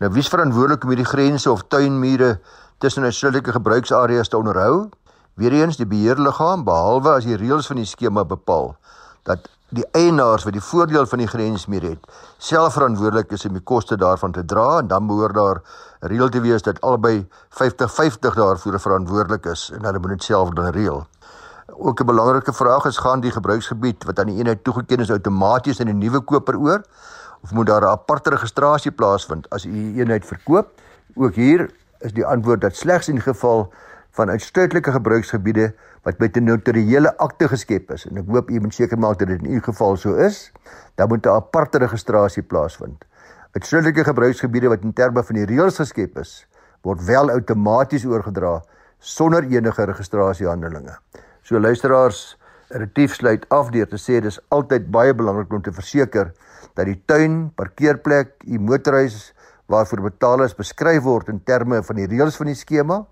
Nou 0.00 0.08
wie's 0.14 0.30
verantwoordelik 0.32 0.84
om 0.86 0.94
hierdie 0.94 1.04
grense 1.04 1.50
of 1.52 1.66
tuinmure 1.68 2.38
tussen 2.80 3.04
uitsluitlike 3.04 3.52
gebruiksareas 3.52 4.30
te 4.32 4.38
onderhou? 4.38 4.86
Weereens 5.36 5.76
die 5.76 5.86
beheerliggaam 5.88 6.62
behalwe 6.64 7.18
as 7.18 7.26
die 7.28 7.36
reëls 7.36 7.68
van 7.68 7.82
die 7.82 7.88
skema 7.88 8.24
bepaal 8.24 8.72
dat 9.28 9.50
die 9.76 9.84
eienaars 9.92 10.46
wat 10.48 10.56
die 10.56 10.64
voordeel 10.64 11.04
van 11.06 11.20
die 11.20 11.28
grensmuur 11.28 11.84
het, 11.84 12.08
self 12.40 12.78
verantwoordelik 12.78 13.36
is 13.36 13.44
om 13.44 13.58
die 13.58 13.62
koste 13.72 14.00
daarvan 14.00 14.32
te 14.32 14.40
dra 14.40 14.78
en 14.78 14.88
dan 14.88 15.04
behoort 15.06 15.36
daar 15.36 15.60
reël 16.08 16.32
te 16.32 16.40
wees 16.40 16.64
dat 16.64 16.80
albei 16.80 17.20
50-50 17.60 18.40
daarvoor 18.40 18.80
verantwoordelik 18.80 19.52
is 19.52 19.68
en 19.76 19.84
hulle 19.84 20.00
moet 20.00 20.16
dit 20.16 20.30
self 20.32 20.56
dan 20.56 20.72
reël. 20.72 21.04
Ook 21.76 22.00
'n 22.00 22.06
belangrike 22.06 22.56
vraag 22.56 22.88
is 22.88 22.96
gaan 22.96 23.20
die 23.20 23.36
gebruiksgebied 23.36 24.04
wat 24.04 24.18
aan 24.18 24.32
die 24.32 24.38
eenheid 24.40 24.64
toegeken 24.64 25.04
is 25.04 25.10
outomaties 25.10 25.78
in 25.78 25.88
'n 25.88 25.98
nuwe 25.98 26.20
koper 26.20 26.56
oor 26.56 26.82
of 27.42 27.52
moet 27.52 27.66
daar 27.66 27.82
'n 27.82 27.92
aparte 27.92 28.30
registrasie 28.30 28.92
plaasvind 28.92 29.50
as 29.50 29.64
u 29.64 29.98
eenheid 29.98 30.26
verkoop? 30.26 30.68
Ook 31.14 31.34
hier 31.34 31.70
is 31.98 32.12
die 32.12 32.26
antwoord 32.26 32.60
dat 32.60 32.76
slegs 32.76 33.08
in 33.08 33.20
geval 33.20 33.72
van 34.10 34.30
uitsluitlike 34.30 34.92
gebruiksgebiede 34.92 35.74
wat 36.02 36.18
met 36.18 36.36
'n 36.36 36.44
notariële 36.44 37.16
akte 37.16 37.48
geskep 37.48 37.90
is 37.90 38.06
en 38.06 38.16
ek 38.16 38.26
hoop 38.26 38.50
u 38.50 38.60
moet 38.60 38.74
seker 38.74 38.98
maak 38.98 39.18
dat 39.18 39.28
dit 39.28 39.42
in 39.42 39.52
u 39.52 39.60
geval 39.60 39.96
so 39.96 40.14
is, 40.14 40.52
dan 40.94 41.08
moet 41.08 41.26
'n 41.26 41.28
aparte 41.28 41.78
registrasie 41.78 42.42
plaasvind. 42.42 43.04
Uitsluitlike 43.52 44.04
gebruiksgebiede 44.04 44.68
wat 44.68 44.82
in 44.82 44.92
terme 44.92 45.22
van 45.24 45.34
die 45.34 45.44
reëls 45.44 45.76
geskep 45.76 46.18
is, 46.18 46.46
word 46.82 47.04
wel 47.04 47.30
outomaties 47.30 48.04
oorgedra 48.04 48.62
sonder 48.98 49.42
enige 49.42 49.84
registrasiehandelinge. 49.84 50.98
So 51.42 51.60
luisteraars, 51.60 52.38
retief 52.68 53.14
sluit 53.14 53.48
af 53.48 53.70
deur 53.70 53.88
te 53.88 53.98
sê 53.98 54.20
dis 54.20 54.38
altyd 54.48 54.90
baie 54.90 55.14
belangrik 55.14 55.52
om 55.52 55.62
te 55.62 55.72
verseker 55.72 56.32
dat 56.74 56.86
die 56.86 57.02
tuin, 57.06 57.50
parkeerplek, 57.54 58.42
u 58.46 58.58
motorhuis 58.58 59.32
waarvoor 59.70 60.02
betaal 60.08 60.42
is 60.44 60.56
beskryf 60.58 61.02
word 61.02 61.28
in 61.28 61.42
terme 61.46 61.82
van 61.86 61.96
die 61.96 62.08
reëls 62.10 62.38
van 62.40 62.50
die 62.50 62.58
skema 62.58 63.04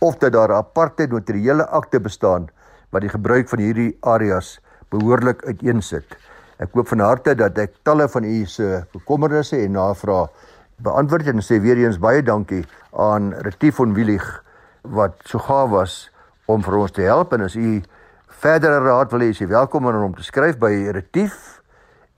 of 0.00 0.16
dat 0.18 0.32
daar 0.32 0.48
'n 0.48 0.62
aparte 0.64 1.06
notariële 1.06 1.66
akte 1.66 2.00
bestaan 2.00 2.48
wat 2.90 3.02
die 3.02 3.12
gebruik 3.12 3.48
van 3.48 3.58
hierdie 3.58 3.96
areas 4.00 4.60
behoorlik 4.90 5.44
uiteensit. 5.44 6.16
Ek 6.58 6.72
hoop 6.72 6.88
van 6.88 7.00
harte 7.00 7.34
dat 7.34 7.58
ek 7.58 7.74
talle 7.82 8.08
van 8.08 8.24
u 8.24 8.46
se 8.46 8.84
bekommernisse 8.92 9.56
en 9.56 9.72
navrae 9.72 10.28
beantwoord 10.76 11.26
en 11.26 11.42
sê 11.44 11.60
weer 11.60 11.76
eens 11.76 11.98
baie 11.98 12.22
dankie 12.22 12.64
aan 12.92 13.32
Retief 13.32 13.76
van 13.76 13.94
Willig 13.94 14.44
wat 14.82 15.16
so 15.24 15.38
gaaf 15.38 15.70
was 15.70 16.10
om 16.46 16.62
vir 16.62 16.76
ons 16.76 16.90
te 16.90 17.02
help 17.02 17.32
en 17.32 17.40
as 17.40 17.54
u 17.54 17.82
verdere 18.40 18.80
raad 18.80 19.12
wil 19.12 19.20
hê, 19.20 19.30
is 19.30 19.38
jy 19.38 19.46
welkom 19.46 19.86
om 19.86 19.94
hom 19.94 20.14
te 20.16 20.24
skryf 20.24 20.58
by 20.58 20.72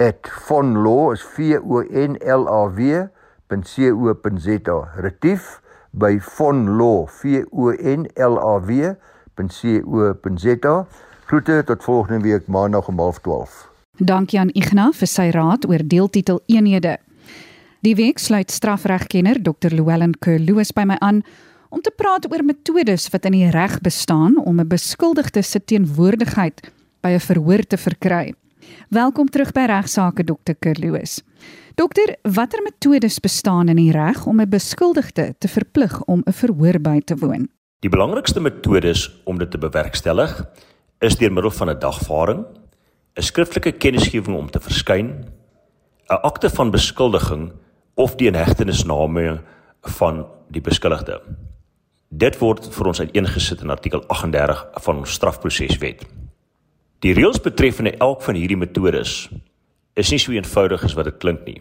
retief@vonlaw 0.03 1.13
is 1.13 1.23
v 1.23 1.59
o 1.63 1.83
n 1.83 2.17
l 2.19 2.47
a 2.49 2.67
w.co.za 3.49 4.79
retief 4.97 5.61
by 5.91 6.19
vonlaw 6.19 7.07
v 7.07 7.45
o 7.53 7.71
n 7.71 8.07
l 8.17 8.39
a 8.39 8.59
w.co.za 9.37 10.87
groete 11.27 11.63
tot 11.65 11.85
volgende 11.85 12.23
week 12.23 12.47
maandag 12.47 12.89
om 12.89 12.97
12:30 12.97 13.71
Dankie 13.99 14.39
aan 14.41 14.51
Ignas 14.53 14.97
vir 14.99 15.07
sy 15.09 15.31
raad 15.31 15.69
oor 15.69 15.83
deeltitel 15.85 16.41
eenhede. 16.47 16.99
Die 17.83 17.95
week 17.95 18.19
sluit 18.19 18.51
strafregkenner 18.51 19.43
Dr. 19.43 19.71
Llewellyn 19.71 20.19
Kerloos 20.19 20.73
by 20.73 20.85
my 20.85 20.97
aan 20.99 21.23
om 21.69 21.81
te 21.81 21.91
praat 21.97 22.33
oor 22.33 22.45
metodes 22.45 23.11
wat 23.13 23.25
in 23.25 23.33
die 23.33 23.51
reg 23.51 23.81
bestaan 23.81 24.39
om 24.39 24.61
'n 24.61 24.69
beskuldigde 24.69 25.43
se 25.43 25.65
teenwoordigheid 25.65 26.73
by 27.01 27.09
'n 27.09 27.21
verhoor 27.21 27.63
te 27.67 27.77
verkry. 27.77 28.35
Welkom 28.89 29.29
terug 29.29 29.53
by 29.53 29.65
regsaake 29.71 30.25
Dr. 30.25 30.55
Kerloos. 30.59 31.21
Dokter, 31.75 32.17
watter 32.23 32.63
metodes 32.63 33.21
bestaan 33.21 33.69
in 33.69 33.77
die 33.77 33.93
reg 33.93 34.27
om 34.27 34.41
'n 34.41 34.49
beskuldigde 34.49 35.35
te 35.39 35.49
verplig 35.49 36.03
om 36.05 36.23
'n 36.27 36.33
verhoor 36.33 36.81
by 36.81 37.01
te 37.01 37.17
woon? 37.17 37.49
Die 37.81 37.91
belangrikste 37.91 38.41
metodes 38.41 39.23
om 39.25 39.39
dit 39.39 39.51
te 39.51 39.59
bewerkstellig 39.59 40.45
is 41.01 41.17
deur 41.17 41.33
middel 41.33 41.51
van 41.51 41.71
'n 41.71 41.79
dagvaarding, 41.79 42.45
'n 43.17 43.23
skriftelike 43.23 43.73
kennisgewing 43.73 44.37
om 44.37 44.51
te 44.51 44.61
verskyn, 44.61 45.25
'n 46.09 46.23
akte 46.23 46.51
van 46.51 46.71
beskuldiging 46.71 47.53
of 47.95 48.17
die 48.17 48.27
inhegtenisname 48.27 49.41
van 49.81 50.27
die 50.51 50.61
beskuldigde. 50.61 51.21
Dit 52.09 52.39
word 52.39 52.75
vir 52.75 52.87
ons 52.87 53.01
uiteengesit 53.01 53.61
in 53.61 53.71
artikel 53.71 54.05
38 54.07 54.67
van 54.85 54.97
ons 54.97 55.13
strafproseswet. 55.13 56.05
Die 57.03 57.11
reëls 57.17 57.41
betreffende 57.43 57.97
elk 57.99 58.21
van 58.23 58.37
hierdie 58.39 58.57
metodes 58.57 59.27
is 59.99 60.11
nie 60.13 60.21
so 60.23 60.31
eenvoudig 60.37 60.85
as 60.87 60.93
wat 60.95 61.09
dit 61.09 61.17
klink 61.19 61.41
nie. 61.49 61.57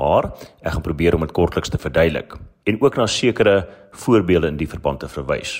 Maar 0.00 0.30
ek 0.64 0.72
gaan 0.72 0.84
probeer 0.86 1.16
om 1.16 1.26
dit 1.26 1.34
kortliks 1.36 1.68
te 1.68 1.80
verduidelik 1.80 2.38
en 2.70 2.78
ook 2.80 2.96
na 2.96 3.04
sekere 3.04 3.66
voorbeelde 4.00 4.48
in 4.48 4.56
die 4.56 4.68
verband 4.70 5.02
te 5.04 5.10
verwys. 5.12 5.58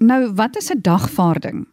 Nou, 0.00 0.32
wat 0.38 0.56
is 0.56 0.70
'n 0.72 0.80
dagvaarding? 0.80 1.66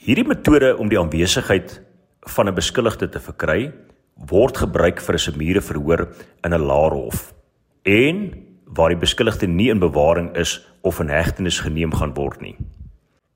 Hierdie 0.00 0.24
metode 0.24 0.76
om 0.78 0.88
die 0.88 0.98
aanwesigheid 0.98 1.82
van 2.20 2.48
'n 2.48 2.54
beskuldigde 2.54 3.08
te 3.08 3.20
verkry, 3.20 3.72
word 4.16 4.56
gebruik 4.56 5.00
vir 5.00 5.14
'n 5.14 5.18
semiere 5.18 5.60
verhoor 5.60 6.08
in 6.44 6.54
'n 6.54 6.66
laerhof 6.66 7.34
en 7.82 8.32
waar 8.64 8.88
die 8.88 9.04
beskuldigde 9.04 9.46
nie 9.46 9.68
in 9.68 9.78
bewaring 9.78 10.36
is 10.36 10.64
of 10.82 11.00
in 11.00 11.08
hegtenis 11.08 11.60
geneem 11.60 11.92
gaan 11.92 12.14
word 12.14 12.40
nie. 12.40 12.56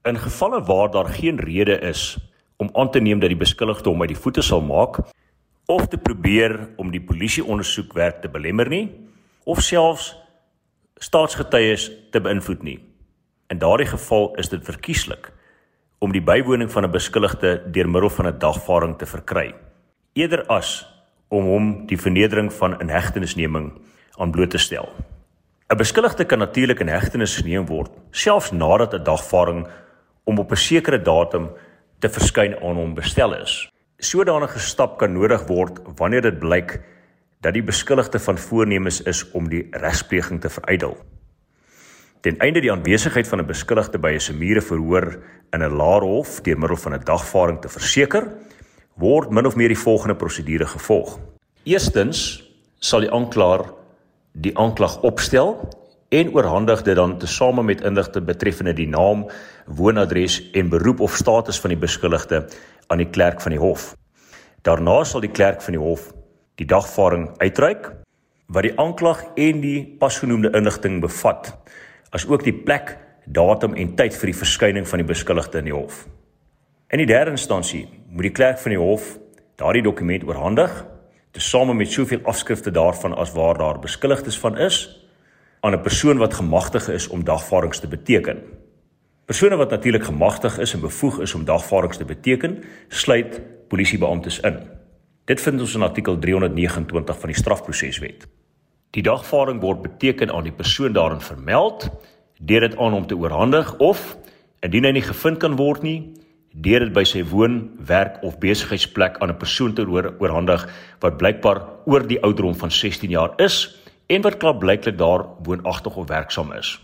In 0.04 0.16
gevalle 0.16 0.64
waar 0.64 0.90
daar 0.90 1.09
geen 1.09 1.37
rede 1.37 1.80
is 1.80 2.18
om 2.58 2.70
aan 2.74 2.90
te 2.90 3.00
neem 3.00 3.20
dat 3.22 3.30
die 3.30 3.38
beskuldigde 3.38 3.90
hom 3.90 4.02
uit 4.02 4.12
die 4.12 4.22
voete 4.22 4.42
sal 4.42 4.60
maak, 4.60 4.98
of 5.68 5.86
te 5.86 5.98
probeer 6.00 6.54
om 6.76 6.90
die 6.90 7.02
polisie 7.04 7.44
ondersoekwerk 7.44 8.22
te 8.22 8.28
belemmer 8.32 8.68
nie 8.72 8.86
of 9.44 9.60
selfs 9.64 10.14
staatsgetuies 10.98 11.90
te 12.12 12.20
beïnvloed 12.20 12.62
nie. 12.64 12.78
In 13.52 13.60
daardie 13.60 13.88
geval 13.88 14.32
is 14.40 14.48
dit 14.48 14.64
verkieslik 14.64 15.28
om 16.00 16.12
die 16.12 16.24
bywoning 16.24 16.70
van 16.72 16.84
'n 16.84 16.90
beskuldigde 16.90 17.70
deur 17.72 17.88
middel 17.88 18.10
van 18.10 18.26
'n 18.26 18.38
dagvaarding 18.38 18.98
te 18.98 19.06
verkry 19.06 19.54
eerder 20.12 20.46
as 20.46 20.86
om 21.28 21.44
hom 21.44 21.86
die 21.86 22.00
vernedering 22.00 22.52
van 22.52 22.80
inhegtenisneming 22.80 23.72
aan 24.16 24.30
bloot 24.30 24.50
te 24.50 24.58
stel. 24.58 24.88
'n 25.68 25.76
Beskuldigde 25.76 26.24
kan 26.24 26.38
natuurlik 26.38 26.80
in 26.80 26.88
hegtenis 26.88 27.36
geneem 27.36 27.66
word 27.66 27.90
selfs 28.10 28.50
nadat 28.50 28.94
'n 28.94 29.04
dagvaarding 29.04 29.68
om 30.24 30.38
op 30.38 30.50
'n 30.50 30.56
sekere 30.56 31.02
datum 31.02 31.50
te 31.99 32.09
verskyn 32.09 32.55
aan 32.62 32.76
hom 32.76 32.95
bestel 32.95 33.35
is 33.35 33.69
sodanige 33.99 34.61
stap 34.62 34.99
kan 34.99 35.12
nodig 35.12 35.43
word 35.49 35.81
wanneer 35.99 36.23
dit 36.23 36.38
blyk 36.38 36.78
dat 37.43 37.55
die 37.55 37.62
beskuldigde 37.62 38.19
van 38.23 38.38
voornemens 38.38 39.00
is 39.11 39.25
om 39.35 39.49
die 39.50 39.64
regspleging 39.75 40.40
te 40.43 40.50
verydel. 40.50 40.95
Ten 42.23 42.38
einde 42.43 42.62
die 42.62 42.71
aanwesigheid 42.73 43.28
van 43.28 43.40
'n 43.40 43.47
beskuldigde 43.47 43.99
by 43.99 44.12
'n 44.14 44.21
semiere 44.21 44.61
verhoor 44.61 45.19
in 45.52 45.62
'n 45.62 45.76
laerhof 45.76 46.40
deur 46.43 46.59
middel 46.59 46.76
van 46.76 46.95
'n 46.95 47.05
dagvaarding 47.05 47.61
te 47.61 47.69
verseker, 47.69 48.28
word 48.97 49.31
min 49.31 49.47
of 49.47 49.57
meer 49.57 49.69
die 49.69 49.78
volgende 49.78 50.14
prosedure 50.14 50.67
gevolg. 50.67 51.19
Eerstens 51.64 52.43
sal 52.78 53.00
die 53.00 53.12
aanklaer 53.12 53.73
die 54.33 54.59
aanklag 54.59 55.02
opstel 55.02 55.69
en 56.08 56.30
oorhandig 56.32 56.82
dit 56.82 56.96
dan 56.96 57.18
tesame 57.18 57.62
met 57.62 57.82
inligting 57.84 58.24
betreffende 58.24 58.72
die 58.72 58.88
naam, 58.88 59.26
woonadres 59.66 60.40
en 60.56 60.68
beroep 60.72 61.00
of 61.00 61.16
status 61.16 61.60
van 61.60 61.74
die 61.74 61.80
beskuldigde 61.80 62.46
aan 62.88 63.02
die 63.02 63.10
klerk 63.12 63.40
van 63.44 63.52
die 63.52 63.60
hof. 63.60 63.92
Daarna 64.64 65.02
sal 65.04 65.20
die 65.20 65.32
klerk 65.32 65.62
van 65.62 65.76
die 65.76 65.82
hof 65.82 66.12
die 66.58 66.66
dagvaarding 66.66 67.28
uitreik 67.38 67.92
wat 68.48 68.64
die 68.64 68.72
aanklag 68.80 69.20
en 69.36 69.60
die 69.60 69.82
pasgenoemde 70.00 70.50
inligting 70.56 71.02
bevat, 71.04 71.52
asook 72.16 72.42
die 72.46 72.56
plek, 72.56 72.96
datum 73.26 73.76
en 73.76 73.92
tyd 73.94 74.16
vir 74.16 74.32
die 74.32 74.38
verskyning 74.38 74.88
van 74.88 75.02
die 75.02 75.06
beskuldigde 75.06 75.60
in 75.60 75.68
die 75.68 75.76
hof. 75.76 76.06
In 76.88 77.02
die 77.02 77.06
derde 77.06 77.36
instansie 77.36 77.84
moet 78.08 78.30
die 78.30 78.32
klerk 78.32 78.58
van 78.62 78.72
die 78.72 78.80
hof 78.80 79.18
daardie 79.60 79.84
dokument 79.84 80.24
oorhandig, 80.24 80.72
tesame 81.36 81.74
met 81.76 81.92
soveel 81.92 82.24
afskrifte 82.24 82.72
daarvan 82.72 83.12
as 83.20 83.34
waar 83.36 83.60
daar 83.60 83.82
beskuldigdes 83.84 84.38
van 84.40 84.56
is 84.56 84.86
aan 85.68 85.75
'n 85.75 85.82
persoon 85.82 86.16
wat 86.16 86.34
gemagtig 86.34 86.88
is 86.88 87.08
om 87.08 87.25
dagvaardings 87.25 87.80
te 87.80 87.88
beteken. 87.88 88.37
Persone 89.25 89.56
wat 89.56 89.70
natuurlik 89.70 90.04
gemagtig 90.04 90.58
is 90.58 90.75
en 90.75 90.80
bevoeg 90.80 91.20
is 91.20 91.34
om 91.34 91.44
dagvaardings 91.44 91.96
te 91.96 92.04
beteken, 92.04 92.64
sluit 92.88 93.40
polisiebeamptes 93.68 94.40
in. 94.40 94.56
Dit 95.25 95.40
vind 95.40 95.60
ons 95.60 95.75
in 95.75 95.82
artikel 95.82 96.18
329 96.18 97.18
van 97.18 97.28
die 97.28 97.38
strafproseswet. 97.38 98.26
Die 98.90 99.02
dagvaarding 99.02 99.60
word 99.60 99.82
beteken 99.82 100.32
aan 100.32 100.42
die 100.42 100.52
persoon 100.52 100.92
daarin 100.92 101.20
vermeld 101.20 101.90
deur 102.40 102.60
dit 102.60 102.78
aan 102.78 102.92
hom 102.92 103.06
te 103.06 103.16
oorhandig 103.16 103.76
of 103.76 104.16
indien 104.60 104.84
hy 104.84 104.90
nie 104.90 105.02
gevind 105.02 105.38
kan 105.38 105.56
word 105.56 105.82
nie, 105.82 106.14
deur 106.52 106.80
dit 106.80 106.92
by 106.92 107.04
sy 107.04 107.25
woon, 107.25 107.70
werk 107.78 108.22
of 108.22 108.38
besigheidsplek 108.38 109.18
aan 109.18 109.30
'n 109.30 109.37
persoon 109.37 109.75
te 109.75 109.82
oor, 109.87 110.14
oorhandig 110.18 110.68
wat 111.00 111.16
blykbaar 111.16 111.62
oor 111.84 112.06
die 112.06 112.22
ouderdom 112.22 112.54
van 112.54 112.70
16 112.70 113.10
jaar 113.10 113.34
is 113.37 113.78
en 114.08 114.22
wat 114.24 114.36
klaar 114.40 114.56
blyklik 114.56 114.98
daar 114.98 115.26
woonagtig 115.42 115.96
of 115.96 116.08
werksaam 116.08 116.52
is. 116.52 116.80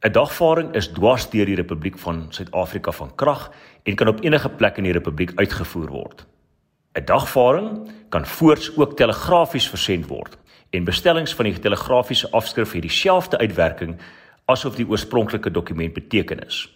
'n 0.00 0.12
Dagvaarding 0.12 0.74
is 0.74 0.88
dwars 0.88 1.30
deur 1.30 1.46
die 1.46 1.58
Republiek 1.58 1.98
van 1.98 2.26
Suid-Afrika 2.30 2.92
van 2.92 3.14
krag 3.14 3.50
en 3.82 3.94
kan 3.94 4.08
op 4.08 4.22
enige 4.22 4.48
plek 4.48 4.76
in 4.76 4.84
die 4.84 4.92
Republiek 4.92 5.32
uitgevoer 5.34 5.88
word. 5.90 6.26
'n 6.94 7.04
Dagvaarding 7.04 7.90
kan 8.08 8.26
voorts 8.26 8.76
ook 8.76 8.96
telegrafies 8.96 9.68
versend 9.68 10.06
word 10.06 10.38
en 10.70 10.84
bestellings 10.84 11.34
van 11.34 11.44
die 11.44 11.58
telegrafiese 11.58 12.30
afskrif 12.30 12.72
het 12.72 12.82
dieselfde 12.82 13.38
uitwerking 13.38 13.96
asof 14.44 14.76
die 14.76 14.88
oorspronklike 14.88 15.50
dokument 15.50 15.92
beteken 15.92 16.38
is. 16.46 16.68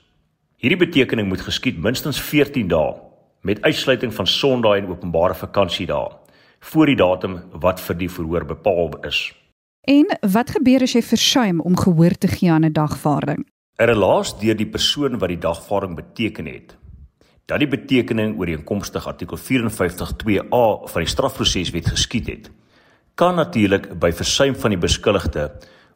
Hierdie 0.56 0.87
betekening 0.87 1.28
moet 1.28 1.40
geskied 1.40 1.78
minstens 1.78 2.21
14 2.21 2.68
dae 2.68 2.94
met 3.40 3.62
uitsluiting 3.62 4.14
van 4.14 4.26
Sondae 4.26 4.78
en 4.78 4.88
openbare 4.88 5.35
vakansiedae 5.35 6.11
voor 6.61 6.87
die 6.87 6.97
datum 6.97 7.40
wat 7.52 7.80
vir 7.80 7.97
die 7.97 8.11
verhoor 8.11 8.44
bepaal 8.44 8.99
is. 9.06 9.42
En 9.83 10.07
wat 10.31 10.53
gebeur 10.55 10.85
as 10.87 10.93
jy 10.95 11.01
versuim 11.03 11.61
om 11.61 11.75
gehoor 11.75 12.15
te 12.15 12.29
gee 12.31 12.51
aan 12.53 12.65
'n 12.65 12.73
dagvaarding? 12.73 13.43
'n 13.79 13.85
Relaas 13.85 14.39
deur 14.39 14.55
die 14.57 14.71
persoon 14.71 15.19
wat 15.19 15.29
die 15.29 15.39
dagvaarding 15.39 15.97
beteken 15.97 16.47
het. 16.47 16.77
Dat 17.47 17.59
die 17.59 17.69
betekening 17.69 18.39
ooreenkomstig 18.39 19.07
artikel 19.07 19.37
54.2a 19.37 20.87
van 20.87 21.03
die 21.03 21.11
strafproseswet 21.11 21.87
geskied 21.87 22.27
het, 22.27 22.51
kan 23.15 23.35
natuurlik 23.35 23.99
by 23.99 24.12
versuim 24.12 24.55
van 24.55 24.71
die 24.71 24.79
beskuldigde 24.79 25.51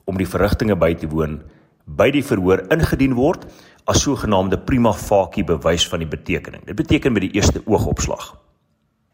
om 0.05 0.17
die 0.17 0.27
verrigtinge 0.27 0.77
by 0.77 0.95
te 0.95 1.07
woon 1.07 1.43
by 1.85 2.11
die 2.11 2.25
verhoor 2.25 2.67
ingedien 2.69 3.15
word 3.15 3.47
as 3.85 4.03
sogenaamde 4.03 4.59
prima 4.59 4.93
facie 4.93 5.45
bewys 5.45 5.89
van 5.89 5.99
die 5.99 6.09
betekening. 6.09 6.65
Dit 6.67 6.77
beteken 6.77 7.13
met 7.13 7.23
die 7.23 7.35
eerste 7.39 7.63
oogopslag. 7.67 8.35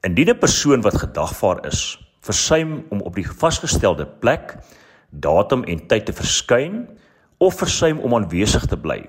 Indien 0.00 0.30
'n 0.30 0.38
persoon 0.38 0.80
wat 0.80 0.96
gedagvaar 0.96 1.66
is, 1.66 1.98
versuim 2.22 2.84
om 2.90 3.00
op 3.00 3.16
die 3.18 3.26
vasgestelde 3.26 4.06
plek, 4.06 4.56
datum 5.10 5.64
en 5.68 5.86
tyd 5.90 6.06
te 6.06 6.14
verskyn 6.16 6.86
of 7.42 7.58
versuim 7.58 8.00
om 8.00 8.14
aanwesig 8.14 8.66
te 8.70 8.78
bly, 8.78 9.02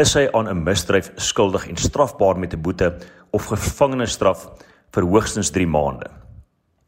is 0.00 0.14
hy 0.16 0.26
aan 0.32 0.48
'n 0.48 0.64
misdryf 0.64 1.12
skuldig 1.16 1.68
en 1.68 1.76
strafbaar 1.76 2.38
met 2.38 2.54
'n 2.54 2.62
boete 2.62 2.96
of 3.30 3.46
gevangenisstraf 3.46 4.48
vir 4.92 5.02
hoogstens 5.02 5.50
3 5.50 5.66
maande. 5.66 6.10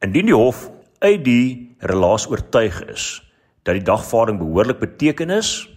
Indien 0.00 0.26
die 0.26 0.34
hof 0.34 0.70
uit 0.98 1.24
die 1.24 1.76
relaas 1.78 2.26
oortuig 2.30 2.82
is 2.88 3.22
dat 3.62 3.74
die 3.74 3.84
dagvaarding 3.84 4.38
behoorlik 4.38 4.78
beteken 4.78 5.30
is 5.30 5.68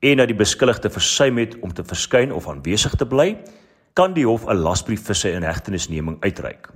en 0.00 0.16
dat 0.16 0.28
die 0.28 0.36
beskuldigde 0.36 0.90
versuim 0.90 1.38
het 1.38 1.56
om 1.60 1.72
te 1.72 1.84
verskyn 1.84 2.32
of 2.32 2.48
aanwesig 2.48 2.94
te 2.94 3.06
bly, 3.06 3.36
kan 3.94 4.14
die 4.14 4.26
hof 4.26 4.46
'n 4.46 4.62
lasbrief 4.62 5.04
vir 5.06 5.14
sy 5.14 5.28
inhegtenisneming 5.28 6.16
uitreik. 6.20 6.70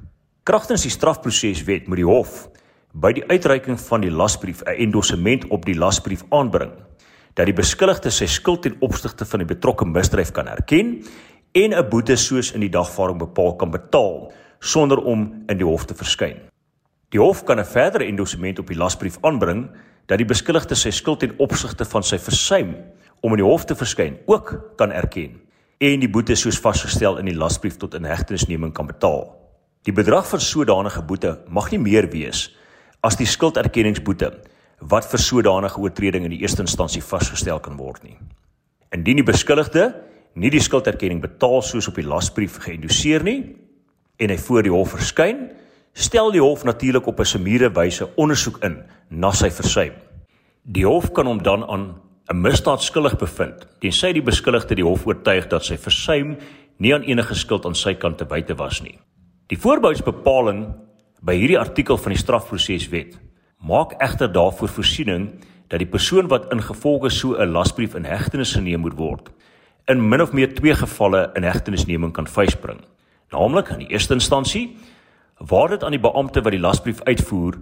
Kragtens 0.47 0.85
die 0.87 0.93
strafproseswet 0.95 1.89
moet 1.91 1.99
die 1.99 2.07
hof 2.07 2.45
by 2.95 3.11
die 3.17 3.25
uitreiking 3.27 3.81
van 3.83 4.05
die 4.05 4.13
lasbrief 4.15 4.61
'n 4.63 4.79
endossement 4.85 5.47
op 5.51 5.65
die 5.67 5.75
lasbrief 5.75 6.23
aanbring 6.31 6.71
dat 7.35 7.47
die 7.47 7.57
beskuldigde 7.57 8.11
sy 8.11 8.27
skuld 8.27 8.63
ten 8.63 8.77
opsigte 8.81 9.27
van 9.27 9.43
die 9.43 9.55
betrokke 9.55 9.85
misdryf 9.85 10.31
kan 10.31 10.47
erken 10.47 11.03
en 11.53 11.75
'n 11.75 11.89
boete 11.91 12.17
soos 12.17 12.53
in 12.53 12.61
die 12.61 12.71
dagvaarding 12.71 13.19
bepaal 13.19 13.57
kan 13.57 13.71
betaal 13.71 14.33
sonder 14.61 14.99
om 14.99 15.45
in 15.49 15.59
die 15.59 15.67
hof 15.67 15.85
te 15.85 15.95
verskyn. 15.95 16.37
Die 17.11 17.21
hof 17.21 17.45
kan 17.45 17.59
'n 17.59 17.65
verdere 17.65 18.05
endossement 18.05 18.59
op 18.59 18.69
die 18.69 18.79
lasbrief 18.79 19.19
aanbring 19.23 19.71
dat 20.07 20.19
die 20.19 20.27
beskuldigde 20.27 20.75
sy 20.75 20.91
skuld 20.91 21.19
ten 21.19 21.35
opsigte 21.39 21.85
van 21.85 22.03
sy 22.03 22.19
versuim 22.19 22.77
om 23.21 23.33
in 23.33 23.39
die 23.39 23.51
hof 23.51 23.65
te 23.65 23.75
verskyn 23.75 24.19
ook 24.27 24.77
kan 24.77 24.93
erken 24.93 25.41
en 25.79 26.01
die 26.01 26.11
boete 26.11 26.37
soos 26.37 26.61
vasgestel 26.61 27.19
in 27.19 27.25
die 27.25 27.37
lasbrief 27.37 27.77
tot 27.77 27.95
inhegtenisneming 27.95 28.73
kan 28.73 28.87
betaal. 28.87 29.46
Die 29.87 29.95
bedrag 29.95 30.27
vir 30.27 30.43
sodanige 30.43 30.99
boete 31.07 31.37
mag 31.47 31.69
nie 31.71 31.79
meer 31.79 32.09
wees 32.11 32.49
as 33.07 33.15
die 33.21 33.29
skulderkenningsboete 33.31 34.33
wat 34.91 35.07
vir 35.07 35.23
sodanige 35.23 35.79
oortreding 35.79 36.27
in 36.27 36.35
die 36.35 36.41
eerste 36.43 36.65
instansie 36.65 37.03
vasgestel 37.03 37.61
kan 37.63 37.79
word 37.79 38.03
nie. 38.03 38.17
Indien 38.91 39.21
die 39.21 39.29
beskuldigde 39.29 39.93
nie 40.35 40.51
die 40.51 40.63
skulderkenning 40.63 41.23
betaal 41.23 41.63
soos 41.63 41.87
op 41.87 42.01
die 42.01 42.07
lasbrief 42.07 42.59
geïndoseer 42.65 43.23
nie 43.23 43.39
en 44.19 44.35
hy 44.35 44.41
voor 44.49 44.67
die 44.67 44.75
hof 44.75 44.97
verskyn, 44.97 45.53
stel 45.95 46.35
die 46.35 46.43
hof 46.43 46.67
natuurlik 46.67 47.07
op 47.07 47.21
'n 47.21 47.31
summiere 47.37 47.71
wyse 47.71 48.11
ondersoek 48.17 48.59
in 48.65 48.83
na 49.11 49.31
sy 49.31 49.51
versuim. 49.51 49.93
Die 50.65 50.87
hof 50.87 51.13
kan 51.13 51.27
hom 51.27 51.43
dan 51.43 51.63
aan 51.63 51.95
'n 52.29 52.41
misdaad 52.41 52.83
skuldig 52.83 53.19
bevind, 53.19 53.67
tensy 53.81 54.13
die 54.13 54.23
beskuldigde 54.23 54.75
die 54.75 54.85
hof 54.85 55.07
oortuig 55.07 55.47
dat 55.47 55.65
sy 55.65 55.77
versuim 55.77 56.37
nie 56.79 56.95
aan 56.95 57.03
enige 57.03 57.35
skuld 57.35 57.65
aan 57.65 57.75
sy 57.75 57.95
kant 57.95 58.19
te 58.19 58.25
wyte 58.25 58.55
was 58.55 58.83
nie. 58.83 58.99
Die 59.47 59.59
voorboudsbepaling 59.63 60.65
by 61.23 61.37
hierdie 61.39 61.59
artikel 61.61 61.95
van 62.03 62.11
die 62.11 62.19
strafproseswet 62.19 63.13
maak 63.63 63.93
egter 64.03 64.27
daarvoor 64.35 64.73
voorsiening 64.75 65.29
dat 65.71 65.79
die 65.79 65.87
persoon 65.87 66.27
wat 66.33 66.49
ingevolge 66.51 67.13
so 67.15 67.39
'n 67.39 67.53
lasbrief 67.55 67.95
in 67.95 68.05
hegtenis 68.05 68.57
geneem 68.59 68.81
moet 68.81 68.99
word, 68.99 69.31
in 69.87 70.09
min 70.09 70.21
of 70.21 70.33
meer 70.33 70.55
twee 70.55 70.75
gevalle 70.75 71.31
in 71.35 71.43
hegtenisneming 71.43 72.13
kan 72.13 72.27
vryspring. 72.27 72.81
Naamlik 73.31 73.69
in 73.69 73.79
die 73.79 73.93
eerste 73.93 74.15
instansie 74.15 74.77
waar 75.39 75.69
dit 75.69 75.85
aan 75.85 75.95
die 75.95 76.03
beampte 76.03 76.43
wat 76.43 76.53
die 76.53 76.61
lasbrief 76.61 77.03
uitvoer, 77.03 77.55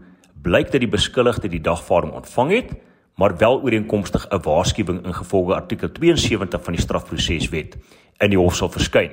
blyk 0.43 0.73
dat 0.73 0.81
die 0.81 0.89
beskuldigde 0.89 1.49
die 1.49 1.61
dagvaarding 1.61 2.15
ontvang 2.15 2.51
het 2.51 2.73
maar 3.17 3.37
wel 3.37 3.61
ooreenkomstig 3.61 4.27
'n 4.31 4.43
waarskuwing 4.43 5.05
ingevolge 5.05 5.55
artikel 5.55 5.93
72 5.93 6.65
van 6.65 6.73
die 6.73 6.83
strafproseswet 6.83 7.77
in 8.19 8.31
die 8.31 8.39
hof 8.39 8.55
sal 8.55 8.69
verskyn. 8.69 9.11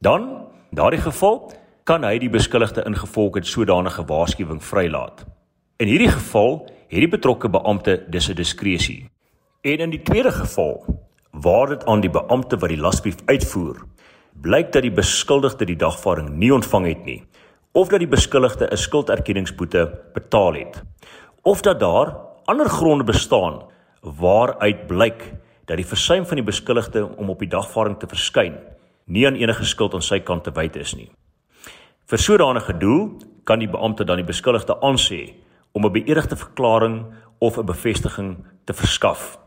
Dan, 0.00 0.48
daardie 0.70 1.00
geval, 1.00 1.61
kan 1.84 2.04
hy 2.04 2.18
die 2.22 2.30
beskuldigde 2.30 2.84
ingevolge 2.86 3.42
sodanige 3.42 4.04
waarskuwing 4.06 4.62
vrylaat. 4.62 5.24
In 5.82 5.88
hierdie 5.90 6.12
geval 6.12 6.60
het 6.88 7.00
die 7.02 7.08
betrokke 7.08 7.48
beampte 7.48 8.04
dus 8.08 8.28
'n 8.28 8.34
diskresie. 8.34 9.10
En 9.62 9.78
in 9.78 9.90
die 9.90 10.02
tweede 10.02 10.32
geval, 10.32 10.84
waar 11.30 11.68
dit 11.68 11.84
aan 11.86 12.00
die 12.00 12.10
beampte 12.10 12.56
wat 12.56 12.68
die 12.68 12.78
lasbrief 12.78 13.16
uitvoer, 13.26 13.76
blyk 14.40 14.72
dat 14.72 14.82
die 14.82 14.92
beskuldigde 14.92 15.64
die 15.64 15.76
dagvaarding 15.76 16.30
nie 16.30 16.52
ontvang 16.54 16.86
het 16.86 17.04
nie 17.04 17.22
of 17.72 17.88
dat 17.88 17.98
die 17.98 18.08
beskuldigde 18.08 18.68
'n 18.70 18.76
skulderkenningsboete 18.76 20.00
betaal 20.12 20.54
het 20.54 20.82
of 21.42 21.60
dat 21.60 21.80
daar 21.80 22.16
ander 22.44 22.68
gronde 22.68 23.04
bestaan 23.04 23.62
waaruit 24.00 24.86
blyk 24.86 25.32
dat 25.64 25.76
die 25.76 25.86
versuim 25.86 26.26
van 26.26 26.36
die 26.36 26.44
beskuldigde 26.44 27.16
om 27.16 27.30
op 27.30 27.38
die 27.38 27.48
dagvaarding 27.48 27.98
te 27.98 28.06
verskyn 28.06 28.54
nie 29.04 29.26
aan 29.26 29.34
enige 29.34 29.64
skuld 29.64 29.94
aan 29.94 30.02
sy 30.02 30.20
kant 30.20 30.44
te 30.44 30.52
wyte 30.52 30.78
is 30.78 30.94
nie. 30.94 31.10
Vir 32.12 32.20
sodanige 32.20 32.74
doel 32.76 33.06
kan 33.48 33.62
die 33.62 33.70
beampte 33.72 34.04
dan 34.04 34.18
die 34.20 34.26
beskuldigde 34.28 34.74
aansê 34.84 35.32
om 35.72 35.86
'n 35.86 35.92
beëdigde 35.92 36.36
verklaring 36.36 37.06
of 37.40 37.56
'n 37.56 37.64
bevestiging 37.64 38.36
te 38.64 38.72
verskaf. 38.72 39.38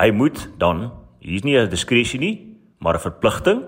Hy 0.00 0.10
moet 0.10 0.48
dan, 0.58 0.92
hier's 1.20 1.42
nie 1.42 1.58
'n 1.58 1.68
diskresie 1.68 2.18
nie, 2.18 2.56
maar 2.78 2.94
'n 2.94 3.00
verpligting 3.12 3.62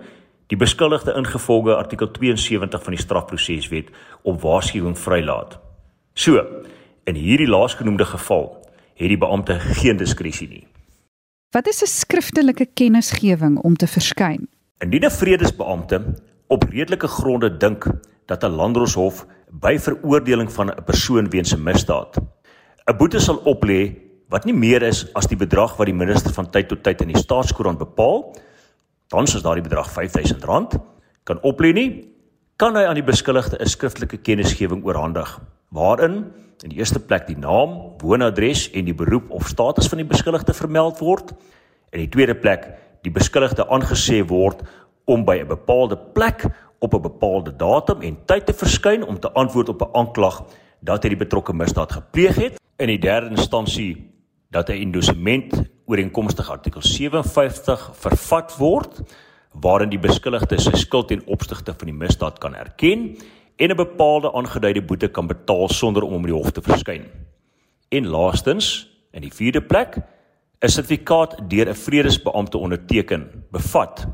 die 0.47 0.57
beskuldigde 0.57 1.13
ingevolge 1.13 1.77
artikel 1.77 2.11
72 2.11 2.83
van 2.83 2.93
die 2.93 3.03
strafproseswet 3.03 3.89
op 4.23 4.41
waarskuwing 4.41 4.99
vrylaat. 4.99 5.59
So, 6.15 6.41
In 7.05 7.15
hierdie 7.15 7.49
laasgenoemde 7.49 8.05
geval 8.05 8.67
het 8.95 9.09
die 9.09 9.19
beampte 9.19 9.59
geen 9.61 9.97
diskresie 9.97 10.49
nie. 10.49 10.67
Wat 11.51 11.67
is 11.69 11.83
'n 11.83 11.87
skriftelike 11.87 12.67
kennisgewing 12.75 13.59
om 13.59 13.77
te 13.77 13.87
verskyn? 13.87 14.49
Indien 14.79 15.05
'n 15.05 15.11
vredesbeampte 15.11 16.15
op 16.47 16.63
redelike 16.63 17.07
gronde 17.07 17.57
dink 17.57 17.85
dat 18.27 18.45
'n 18.45 18.57
landdroshof 18.57 19.27
by 19.51 19.79
veroordeling 19.79 20.53
van 20.53 20.71
'n 20.71 20.85
persoon 20.85 21.31
weens 21.31 21.53
'n 21.53 21.63
misdaad 21.63 22.19
'n 22.87 22.97
boete 22.97 23.21
sal 23.21 23.41
oplê 23.45 23.97
wat 24.29 24.45
nie 24.45 24.55
meer 24.55 24.83
is 24.83 25.07
as 25.15 25.27
die 25.27 25.37
bedrag 25.37 25.77
wat 25.77 25.87
die 25.87 25.95
minister 25.95 26.33
van 26.33 26.51
tyd 26.51 26.69
tot 26.69 26.83
tyd 26.83 27.01
in 27.01 27.13
die 27.13 27.21
staatskoerant 27.21 27.79
bepaal, 27.79 28.35
dan 29.09 29.25
is 29.25 29.43
daardie 29.43 29.63
bedrag 29.63 29.89
R5000 29.89 30.81
kan 31.25 31.41
oplê 31.43 31.73
nie, 31.73 32.09
kan 32.57 32.77
hy 32.77 32.85
aan 32.85 32.99
die 32.99 33.07
beskuldigde 33.07 33.57
'n 33.61 33.67
skriftelike 33.67 34.19
kennisgewing 34.19 34.85
oorhandig 34.85 35.41
waarin 35.71 36.33
in 36.63 36.71
die 36.71 36.79
eerste 36.79 37.01
plek 37.01 37.27
die 37.27 37.37
naam, 37.37 37.97
woonadres 37.99 38.71
en 38.73 38.85
die 38.85 38.95
beroep 38.95 39.31
of 39.31 39.49
status 39.49 39.89
van 39.89 39.99
die 39.99 40.07
beskuldigde 40.07 40.55
vermeld 40.55 40.99
word. 40.99 41.33
In 41.93 42.01
die 42.01 42.09
tweede 42.09 42.35
plek 42.35 42.69
die 43.03 43.11
beskuldigde 43.11 43.67
aangesê 43.69 44.23
word 44.27 44.63
om 45.05 45.25
by 45.25 45.41
'n 45.41 45.49
bepaalde 45.49 45.97
plek 45.97 46.47
op 46.79 46.95
'n 46.95 47.01
bepaalde 47.01 47.57
datum 47.57 48.01
en 48.01 48.19
tyd 48.25 48.47
te 48.47 48.53
verskyn 48.53 49.07
om 49.07 49.21
te 49.21 49.33
antwoord 49.33 49.69
op 49.69 49.83
'n 49.83 49.97
aanklag 49.97 50.45
dat 50.81 51.03
hy 51.03 51.09
die 51.09 51.25
betrokke 51.25 51.53
misdaad 51.53 51.93
gepleeg 51.93 52.37
het. 52.37 52.61
In 52.77 52.87
die 52.87 52.99
derde 52.99 53.31
instansie 53.31 54.11
dat 54.51 54.69
'n 54.69 54.81
endossement 54.81 55.63
ooreenkomstig 55.87 56.51
artikel 56.51 56.83
57 56.83 57.91
vervat 57.93 58.57
word 58.57 59.01
waarin 59.53 59.89
die 59.89 59.99
beskuldigde 59.99 60.61
sy 60.61 60.75
skuld 60.77 61.09
ten 61.09 61.23
opsigte 61.27 61.75
van 61.77 61.87
die 61.87 61.97
misdaad 61.97 62.39
kan 62.39 62.55
erken 62.55 63.17
en 63.57 63.71
'n 63.71 63.77
bepaalde 63.77 64.33
aangeduide 64.33 64.83
boete 64.83 65.09
kan 65.09 65.27
betaal 65.27 65.69
sonder 65.69 66.03
om 66.03 66.15
in 66.15 66.33
die 66.33 66.35
hof 66.35 66.51
te 66.51 66.63
verskyn. 66.63 67.05
En 67.89 68.07
laastens, 68.07 68.91
in 69.13 69.23
die 69.23 69.33
vierde 69.33 69.63
plek, 69.63 69.97
'n 70.61 70.69
sertifikaat 70.69 71.51
deur 71.51 71.69
'n 71.69 71.75
vredesbeampte 71.75 72.59
onderteken 72.59 73.45
bevat 73.51 74.07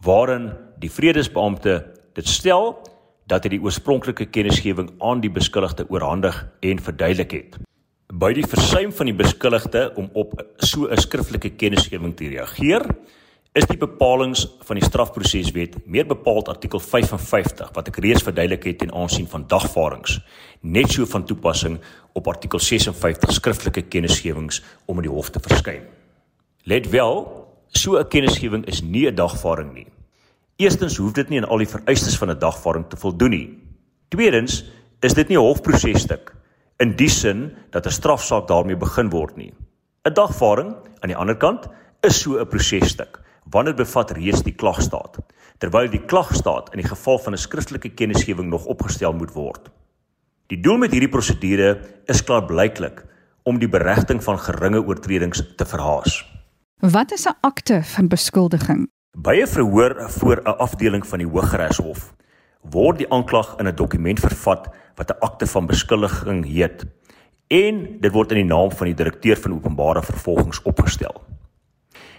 waarin 0.00 0.52
die 0.80 0.90
vredesbeampte 0.90 1.78
dit 2.14 2.28
stel 2.28 2.74
dat 3.30 3.44
hy 3.44 3.54
die 3.56 3.62
oorspronklike 3.64 4.26
kennisgewing 4.32 4.90
aan 5.02 5.22
die 5.24 5.32
beskuldigde 5.32 5.86
oorhandig 5.88 6.36
en 6.60 6.82
verduidelik 6.82 7.32
het. 7.32 7.58
By 8.12 8.32
die 8.36 8.46
versuim 8.46 8.92
van 8.92 9.08
die 9.08 9.16
beskuldigde 9.16 9.88
om 9.98 10.10
op 10.12 10.34
so 10.58 10.86
'n 10.86 11.00
skriftelike 11.00 11.56
kennisgewing 11.56 12.14
te 12.16 12.28
reageer, 12.28 12.84
is 13.54 13.66
die 13.66 13.78
bepalinge 13.78 14.48
van 14.66 14.76
die 14.76 14.84
strafproseswet, 14.84 15.86
meer 15.86 16.06
bepaald 16.06 16.48
artikel 16.48 16.80
55 16.80 17.70
wat 17.72 17.88
ek 17.88 17.96
reeds 17.96 18.22
verduidelik 18.22 18.64
het 18.64 18.78
ten 18.78 18.92
aansien 18.92 19.26
van 19.26 19.46
dagvaardings, 19.46 20.20
net 20.60 20.90
so 20.90 21.06
van 21.06 21.24
toepassing 21.24 21.80
op 22.12 22.28
artikel 22.28 22.58
56 22.58 23.32
skriftelike 23.32 23.82
kennisgewings 23.82 24.62
om 24.86 24.96
in 24.96 25.02
die 25.02 25.14
hof 25.14 25.30
te 25.30 25.40
verskyn. 25.40 25.82
Let 26.64 26.90
wel, 26.90 27.44
So 27.74 27.98
'n 27.98 28.08
kennisgewing 28.08 28.64
is 28.66 28.82
nie 28.82 29.06
'n 29.10 29.14
dagvaarding 29.14 29.72
nie. 29.72 29.86
Eerstens 30.56 30.96
hoef 30.96 31.12
dit 31.12 31.28
nie 31.28 31.40
aan 31.40 31.48
al 31.50 31.64
die 31.64 31.70
vereistes 31.70 32.14
van 32.18 32.30
'n 32.30 32.38
dagvaarding 32.38 32.86
te 32.88 32.96
voldoen 32.96 33.30
nie. 33.30 33.58
Tweedens 34.08 34.64
is 35.00 35.14
dit 35.14 35.28
nie 35.28 35.36
'n 35.36 35.42
hofprosesstuk 35.42 36.34
in 36.78 36.96
die 36.96 37.08
sin 37.08 37.56
dat 37.70 37.86
'n 37.86 37.90
strafsaak 37.90 38.46
daarmee 38.46 38.76
begin 38.76 39.10
word 39.10 39.36
nie. 39.36 39.52
'n 40.04 40.14
Dagvaarding 40.14 40.74
aan 41.00 41.08
die 41.08 41.16
ander 41.16 41.36
kant 41.36 41.66
is 42.02 42.20
so 42.20 42.38
'n 42.38 42.46
prosesstuk 42.46 43.20
wanneer 43.50 43.74
bevat 43.74 44.10
reeds 44.10 44.42
die 44.42 44.54
klagstaat 44.54 45.18
terwyl 45.58 45.90
die 45.90 46.04
klagstaat 46.04 46.70
in 46.72 46.80
die 46.80 46.88
geval 46.88 47.18
van 47.18 47.32
'n 47.32 47.38
skriftelike 47.38 47.94
kennisgewing 47.94 48.48
nog 48.48 48.64
opgestel 48.64 49.12
moet 49.12 49.32
word. 49.32 49.70
Die 50.46 50.60
doel 50.60 50.76
met 50.76 50.92
hierdie 50.92 51.08
prosedure 51.08 51.80
is 52.06 52.24
klaarblyklik 52.24 53.04
om 53.42 53.58
die 53.58 53.68
beregting 53.68 54.22
van 54.22 54.38
geringe 54.38 54.86
oortredings 54.86 55.42
te 55.56 55.64
verhaas. 55.64 56.24
Wat 56.80 57.12
is 57.12 57.26
'n 57.26 57.36
akte 57.40 57.82
van 57.82 58.08
beskuldiging? 58.08 58.88
By 59.14 59.38
'n 59.42 59.46
verhoor 59.46 60.10
voor 60.10 60.40
'n 60.42 60.58
afdeling 60.58 61.06
van 61.06 61.18
die 61.18 61.28
Hooggeregshof 61.28 62.14
word 62.60 62.98
die 62.98 63.10
aanklag 63.10 63.54
in 63.58 63.66
'n 63.68 63.74
dokument 63.74 64.20
vervat 64.20 64.68
wat 64.94 65.10
'n 65.10 65.18
akte 65.20 65.46
van 65.46 65.66
beskuldiging 65.66 66.44
heet 66.44 66.84
en 67.46 68.00
dit 68.00 68.12
word 68.12 68.32
in 68.32 68.36
die 68.36 68.54
naam 68.54 68.72
van 68.72 68.86
die 68.86 68.94
direkteur 68.94 69.36
van 69.36 69.52
openbare 69.52 70.02
vervolgings 70.02 70.62
opgestel. 70.62 71.22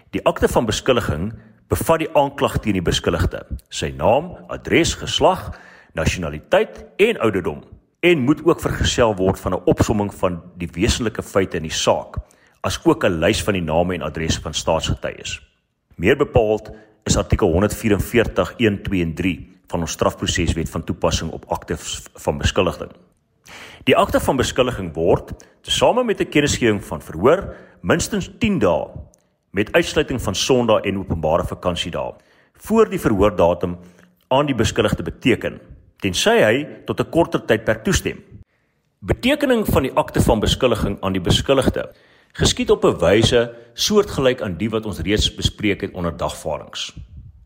Die 0.10 0.26
akte 0.26 0.48
van 0.48 0.66
beskuldiging 0.66 1.34
bevat 1.68 2.00
die 2.00 2.16
aanklag 2.16 2.58
teen 2.58 2.74
die 2.74 2.82
beskuldigde, 2.82 3.46
sy 3.70 3.94
naam, 3.98 4.38
adres, 4.48 4.94
geslag, 4.94 5.60
nasionaliteit 5.94 6.86
en 6.96 7.20
ouderdom 7.20 7.64
en 8.00 8.20
moet 8.20 8.46
ook 8.46 8.62
vergesel 8.62 9.16
word 9.16 9.40
van 9.40 9.54
'n 9.54 9.66
opsomming 9.66 10.14
van 10.14 10.42
die 10.58 10.70
wesenlike 10.72 11.24
feite 11.24 11.58
in 11.58 11.64
die 11.64 11.80
saak 11.86 12.16
as 12.62 12.80
ook 12.86 13.04
'n 13.04 13.20
lys 13.20 13.44
van 13.44 13.54
die 13.54 13.64
name 13.74 13.94
en 13.94 14.02
adresse 14.02 14.42
van 14.42 14.54
staatsgetuies. 14.54 15.55
Meer 15.96 16.18
bepaald 16.20 16.72
is 17.08 17.16
artikel 17.18 17.52
144 17.52 18.54
1 18.58 18.82
2 18.84 19.02
en 19.02 19.14
3 19.16 19.36
van 19.72 19.80
ons 19.80 19.92
strafproseswet 19.92 20.70
van 20.70 20.84
toepassing 20.84 21.32
op 21.32 21.46
akte 21.48 21.78
van 22.26 22.38
beskuldiging. 22.38 22.92
Die 23.88 23.96
akte 23.96 24.20
van 24.20 24.36
beskuldiging 24.36 24.92
word 24.94 25.32
tesame 25.64 26.04
met 26.04 26.20
'n 26.20 26.30
kennisgewing 26.30 26.84
van 26.84 27.02
verhoor 27.02 27.56
minstens 27.82 28.30
10 28.40 28.60
dae 28.60 28.88
met 29.52 29.72
uitsluiting 29.72 30.22
van 30.22 30.36
Sondae 30.36 30.82
en 30.82 30.98
openbare 30.98 31.44
vakansiedae 31.44 32.14
voor 32.54 32.90
die 32.90 33.00
verhoordatum 33.00 33.78
aan 34.28 34.46
die 34.46 34.56
beskuldigde 34.56 35.04
beteken 35.04 35.62
tensy 36.00 36.38
hy 36.44 36.68
tot 36.86 37.00
'n 37.00 37.10
korter 37.10 37.46
tydperk 37.46 37.84
toestem. 37.84 38.20
Betekening 39.00 39.66
van 39.66 39.84
die 39.84 39.94
akte 39.94 40.22
van 40.22 40.40
beskuldiging 40.40 40.98
aan 41.02 41.14
die 41.14 41.22
beskuldigde 41.22 41.94
geskied 42.36 42.70
op 42.70 42.84
'n 42.84 42.98
wyse 43.00 43.56
soortgelyk 43.74 44.42
aan 44.42 44.58
die 44.58 44.70
wat 44.70 44.86
ons 44.86 45.00
reeds 45.00 45.36
bespreek 45.36 45.82
het 45.82 45.94
onder 45.94 46.18
dagvaardings. 46.18 46.94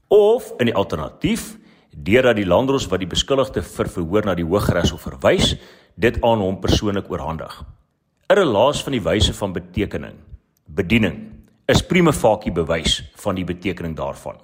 Of 0.08 0.54
in 0.58 0.66
die 0.66 0.76
alternatief, 0.76 1.58
deurdat 1.96 2.36
die 2.36 2.46
landros 2.46 2.88
wat 2.88 3.00
die 3.00 3.08
beskuldigde 3.08 3.62
vir 3.62 3.90
verhoor 3.90 4.26
na 4.26 4.36
die 4.36 4.46
Hooggeregshof 4.46 5.02
verwys, 5.02 5.56
dit 5.96 6.22
aan 6.22 6.40
hom 6.40 6.60
persoonlik 6.60 7.12
oorhandig. 7.12 7.64
'n 8.30 8.36
Relaas 8.36 8.84
van 8.84 8.92
die 8.92 9.02
wyse 9.02 9.34
van 9.34 9.54
betekening, 9.54 10.16
bediening, 10.66 11.32
is 11.68 11.82
prima 11.82 12.12
facie 12.12 12.52
bewys 12.52 13.12
van 13.16 13.36
die 13.36 13.46
betekening 13.46 13.96
daarvan. 13.96 14.38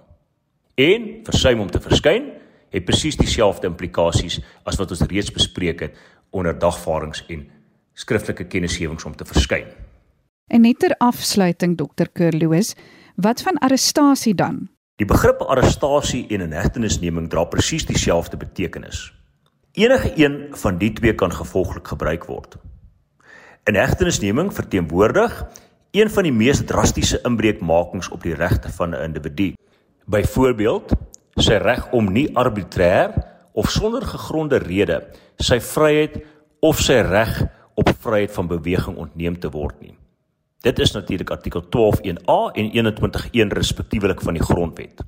En 0.76 1.20
versuim 1.24 1.60
om 1.60 1.72
te 1.72 1.80
verskyn 1.80 2.32
het 2.70 2.86
presies 2.86 3.18
dieselfde 3.18 3.68
implikasies 3.68 4.42
as 4.64 4.76
wat 4.76 4.92
ons 4.92 5.02
reeds 5.02 5.32
bespreek 5.32 5.80
het 5.80 5.98
onder 6.30 6.60
dagvaardings 6.60 7.26
en 7.28 7.50
skriftelike 7.94 8.44
kennisgewings 8.44 9.06
om 9.06 9.16
te 9.16 9.26
verskyn. 9.26 9.85
En 10.48 10.62
net 10.62 10.80
ter 10.80 10.94
afsluiting 11.02 11.74
Dr. 11.78 12.06
Kerloos, 12.14 12.76
wat 13.16 13.42
van 13.42 13.58
arrestasie 13.66 14.36
dan? 14.36 14.68
Die 15.02 15.08
begrip 15.10 15.42
arrestasie 15.42 16.28
en 16.30 16.46
inhegtenisneming 16.46 17.30
dra 17.30 17.48
presies 17.50 17.88
dieselfde 17.90 18.38
betekenis. 18.38 19.10
Enige 19.74 20.12
een 20.16 20.38
van 20.56 20.78
die 20.78 20.92
twee 20.94 21.16
kan 21.16 21.34
gevolglik 21.34 21.88
gebruik 21.88 22.30
word. 22.30 22.60
Inhegtenisneming 23.66 24.54
verteenwoordig 24.54 25.34
een 25.92 26.10
van 26.14 26.24
die 26.24 26.36
mees 26.36 26.62
drastiese 26.66 27.20
inbreukmakings 27.26 28.12
op 28.14 28.24
die 28.24 28.38
regte 28.38 28.70
van 28.70 28.94
'n 28.94 29.04
individu. 29.04 29.54
Byvoorbeeld, 30.06 30.94
sy 31.36 31.58
reg 31.58 31.92
om 31.92 32.12
nie 32.12 32.30
arbitrêr 32.38 33.12
of 33.52 33.70
sonder 33.70 34.06
gegronde 34.06 34.58
rede 34.58 35.08
sy 35.38 35.60
vryheid 35.60 36.24
of 36.60 36.80
sy 36.80 37.02
reg 37.02 37.44
op 37.76 37.90
vryheid 38.00 38.32
van 38.32 38.48
beweging 38.48 38.98
ontneem 38.98 39.40
te 39.40 39.50
word 39.50 39.82
nie. 39.82 39.98
Dit 40.66 40.80
is 40.80 40.92
natuurlik 40.92 41.30
artikel 41.30 41.62
12.1a 41.62 42.38
en 42.58 42.72
21.1 42.74 43.52
respektiewelik 43.54 44.22
van 44.22 44.34
die 44.34 44.44
grondwet. 44.44 45.04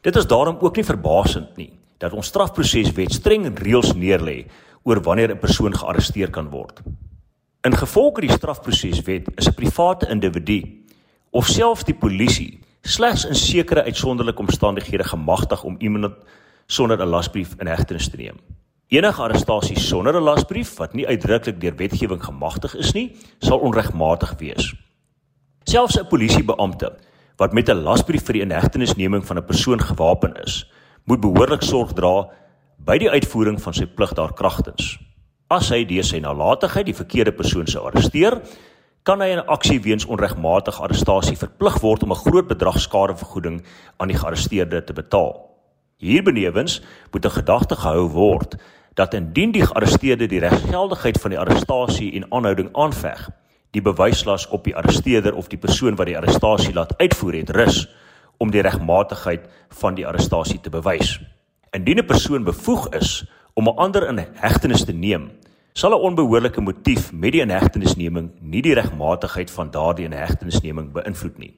Dit 0.00 0.16
is 0.16 0.26
daarom 0.26 0.56
ook 0.60 0.76
nie 0.76 0.84
verbasend 0.84 1.56
nie 1.56 1.72
dat 2.00 2.12
ons 2.16 2.30
strafproseswet 2.32 3.12
streng 3.12 3.44
reëls 3.60 3.92
neerlê 3.92 4.46
oor 4.88 5.02
wanneer 5.04 5.34
'n 5.34 5.38
persoon 5.38 5.76
gearresteer 5.76 6.30
kan 6.30 6.48
word. 6.48 6.80
In 7.60 7.76
gevolg 7.76 8.20
die 8.20 8.32
strafproseswet 8.32 9.28
is 9.36 9.48
'n 9.48 9.54
private 9.54 10.08
individu 10.08 10.62
of 11.30 11.46
selfs 11.46 11.84
die 11.84 11.98
polisie 11.98 12.60
slegs 12.82 13.24
in 13.24 13.34
sekere 13.34 13.84
uitsonderlike 13.84 14.40
omstandighede 14.40 15.04
gemagtig 15.04 15.64
om 15.64 15.76
iemand 15.78 16.14
sonder 16.66 17.02
'n 17.02 17.08
lasbrief 17.08 17.54
in 17.58 17.66
hegtenis 17.66 18.08
te 18.08 18.16
neem. 18.16 18.36
Enige 18.88 19.22
arrestasie 19.22 19.78
sonder 19.78 20.16
'n 20.16 20.22
lasbrief 20.22 20.76
wat 20.76 20.94
nie 20.94 21.06
uitdruklik 21.06 21.60
deur 21.60 21.76
wetgewing 21.76 22.24
gemagtig 22.24 22.74
is 22.76 22.92
nie, 22.92 23.16
sal 23.38 23.58
onregmatig 23.58 24.34
wees. 24.38 24.85
Selfs 25.76 25.98
'n 26.00 26.08
polisiebeampte 26.08 26.88
wat 27.36 27.52
met 27.52 27.68
'n 27.68 27.82
lasbrief 27.84 28.24
vir 28.24 28.32
die 28.32 28.42
inhegtenisneming 28.42 29.26
van 29.26 29.36
'n 29.36 29.44
persoon 29.44 29.80
gewapen 29.80 30.32
is, 30.44 30.64
moet 31.04 31.20
behoorlik 31.20 31.62
sorg 31.62 31.92
dra 31.92 32.30
by 32.78 32.98
die 32.98 33.10
uitvoering 33.10 33.60
van 33.60 33.74
sy 33.74 33.86
plig 33.86 34.14
daarkragtens. 34.14 34.98
As 35.50 35.68
hy 35.68 35.84
deur 35.84 36.04
sy 36.04 36.18
nalatigheid 36.18 36.86
die 36.86 36.94
verkeerde 36.94 37.32
persoon 37.32 37.66
sou 37.66 37.84
arresteer, 37.84 38.40
kan 39.02 39.20
hy 39.20 39.36
'n 39.36 39.46
aksie 39.46 39.80
weens 39.80 40.06
onregmatige 40.06 40.82
arrestasie 40.82 41.36
verplig 41.36 41.80
word 41.80 42.02
om 42.02 42.12
'n 42.12 42.24
groot 42.24 42.48
bedrag 42.48 42.80
skadevergoeding 42.80 43.62
aan 43.98 44.08
die 44.08 44.18
gearresteerde 44.18 44.84
te 44.84 44.92
betaal. 44.92 45.50
Hierbenewens 45.98 46.80
moet 47.12 47.24
'n 47.26 47.30
gedagte 47.30 47.76
gehou 47.76 48.08
word 48.08 48.56
dat 48.94 49.14
indien 49.14 49.52
die 49.52 49.66
gearresteerde 49.66 50.26
die 50.26 50.40
reggeldigheid 50.40 51.20
van 51.20 51.30
die 51.30 51.38
arrestasie 51.38 52.12
en 52.12 52.32
aanhouding 52.32 52.68
aanveg, 52.72 53.30
die 53.76 53.84
bewyslas 53.84 54.48
op 54.48 54.64
die 54.64 54.74
arresteerder 54.76 55.36
of 55.36 55.50
die 55.52 55.60
persoon 55.60 55.96
wat 56.00 56.08
die 56.08 56.16
arrestasie 56.16 56.72
laat 56.74 56.94
uitvoer 56.96 57.40
het 57.42 57.52
rus 57.56 57.84
om 58.40 58.52
die 58.52 58.64
regmatigheid 58.64 59.44
van 59.80 59.96
die 59.96 60.06
arrestasie 60.08 60.60
te 60.60 60.72
bewys. 60.72 61.18
Indien 61.76 61.98
'n 61.98 62.06
persoon 62.06 62.44
bevoeg 62.44 62.88
is 62.94 63.24
om 63.54 63.68
'n 63.68 63.76
ander 63.76 64.08
in 64.08 64.18
hegtenis 64.34 64.84
te 64.84 64.92
neem, 64.92 65.30
sal 65.72 65.92
'n 65.92 66.04
onbehoorlike 66.08 66.60
motief 66.60 67.12
met 67.12 67.32
die 67.32 67.40
inhegtenisneming 67.40 68.30
nie 68.40 68.62
die 68.62 68.74
regmatigheid 68.74 69.50
van 69.50 69.70
daardie 69.70 70.04
inhegtenisneming 70.04 70.92
beïnvloed 70.92 71.38
nie. 71.38 71.54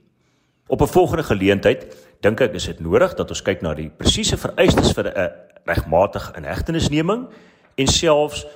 Op 0.66 0.82
'n 0.82 0.86
volgende 0.86 1.22
geleentheid 1.22 1.96
dink 2.20 2.40
ek 2.40 2.54
is 2.54 2.64
dit 2.64 2.80
nodig 2.80 3.14
dat 3.14 3.30
ons 3.30 3.42
kyk 3.42 3.62
na 3.62 3.74
die 3.74 3.90
presiese 3.90 4.36
vereistes 4.36 4.92
vir 4.92 5.06
'n 5.06 5.30
regmatige 5.64 6.36
inhegtenisneming 6.36 7.28
en 7.74 7.86
selfs 7.86 8.46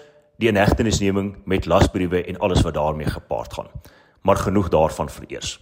die 0.43 0.51
inhegtenisneming 0.51 1.37
met 1.47 1.67
lasbriewe 1.71 2.25
en 2.25 2.39
alles 2.39 2.65
wat 2.67 2.75
daarmee 2.75 3.07
gepaard 3.07 3.53
gaan. 3.53 3.71
Maar 4.23 4.37
genoeg 4.37 4.69
daarvan 4.69 5.11
vir 5.11 5.25
eers. 5.29 5.61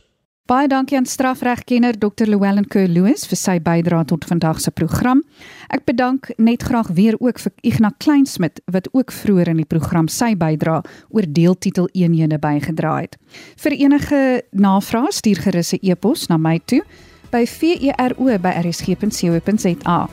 Baie 0.50 0.66
dankie 0.68 0.96
aan 0.98 1.06
strafregkenner 1.06 1.98
Dr. 1.98 2.26
Llewellyn 2.26 2.66
Kerloos 2.66 3.22
vir 3.30 3.38
sy 3.38 3.60
bydrae 3.62 4.02
tot 4.10 4.24
vandag 4.26 4.58
se 4.60 4.70
program. 4.74 5.22
Ek 5.70 5.86
bedank 5.86 6.26
net 6.42 6.66
graag 6.66 6.90
weer 6.96 7.14
ook 7.20 7.38
vir 7.38 7.52
Ignas 7.62 7.94
Kleinsmid 8.02 8.58
wat 8.66 8.88
ook 8.90 9.12
vroeër 9.14 9.48
in 9.52 9.56
die 9.62 9.68
program 9.68 10.08
sy 10.10 10.34
bydrae 10.34 10.82
oor 11.14 11.26
deeltitel 11.28 11.86
eenhede 11.92 12.38
bygedra 12.42 12.98
het. 12.98 13.14
Vir 13.62 13.72
enige 13.78 14.42
navrae 14.50 15.12
stuur 15.12 15.38
gerus 15.46 15.72
'n 15.72 15.78
e-pos 15.86 16.28
na 16.28 16.36
my 16.36 16.58
toe 16.64 16.82
by 17.30 17.46
vero@rsg.co.za. 17.46 20.08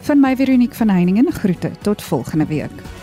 Van 0.00 0.20
my 0.20 0.36
Veronique 0.36 0.76
van 0.76 0.88
Heiningen 0.88 1.32
groete 1.32 1.70
tot 1.82 2.02
volgende 2.02 2.46
week. 2.46 2.99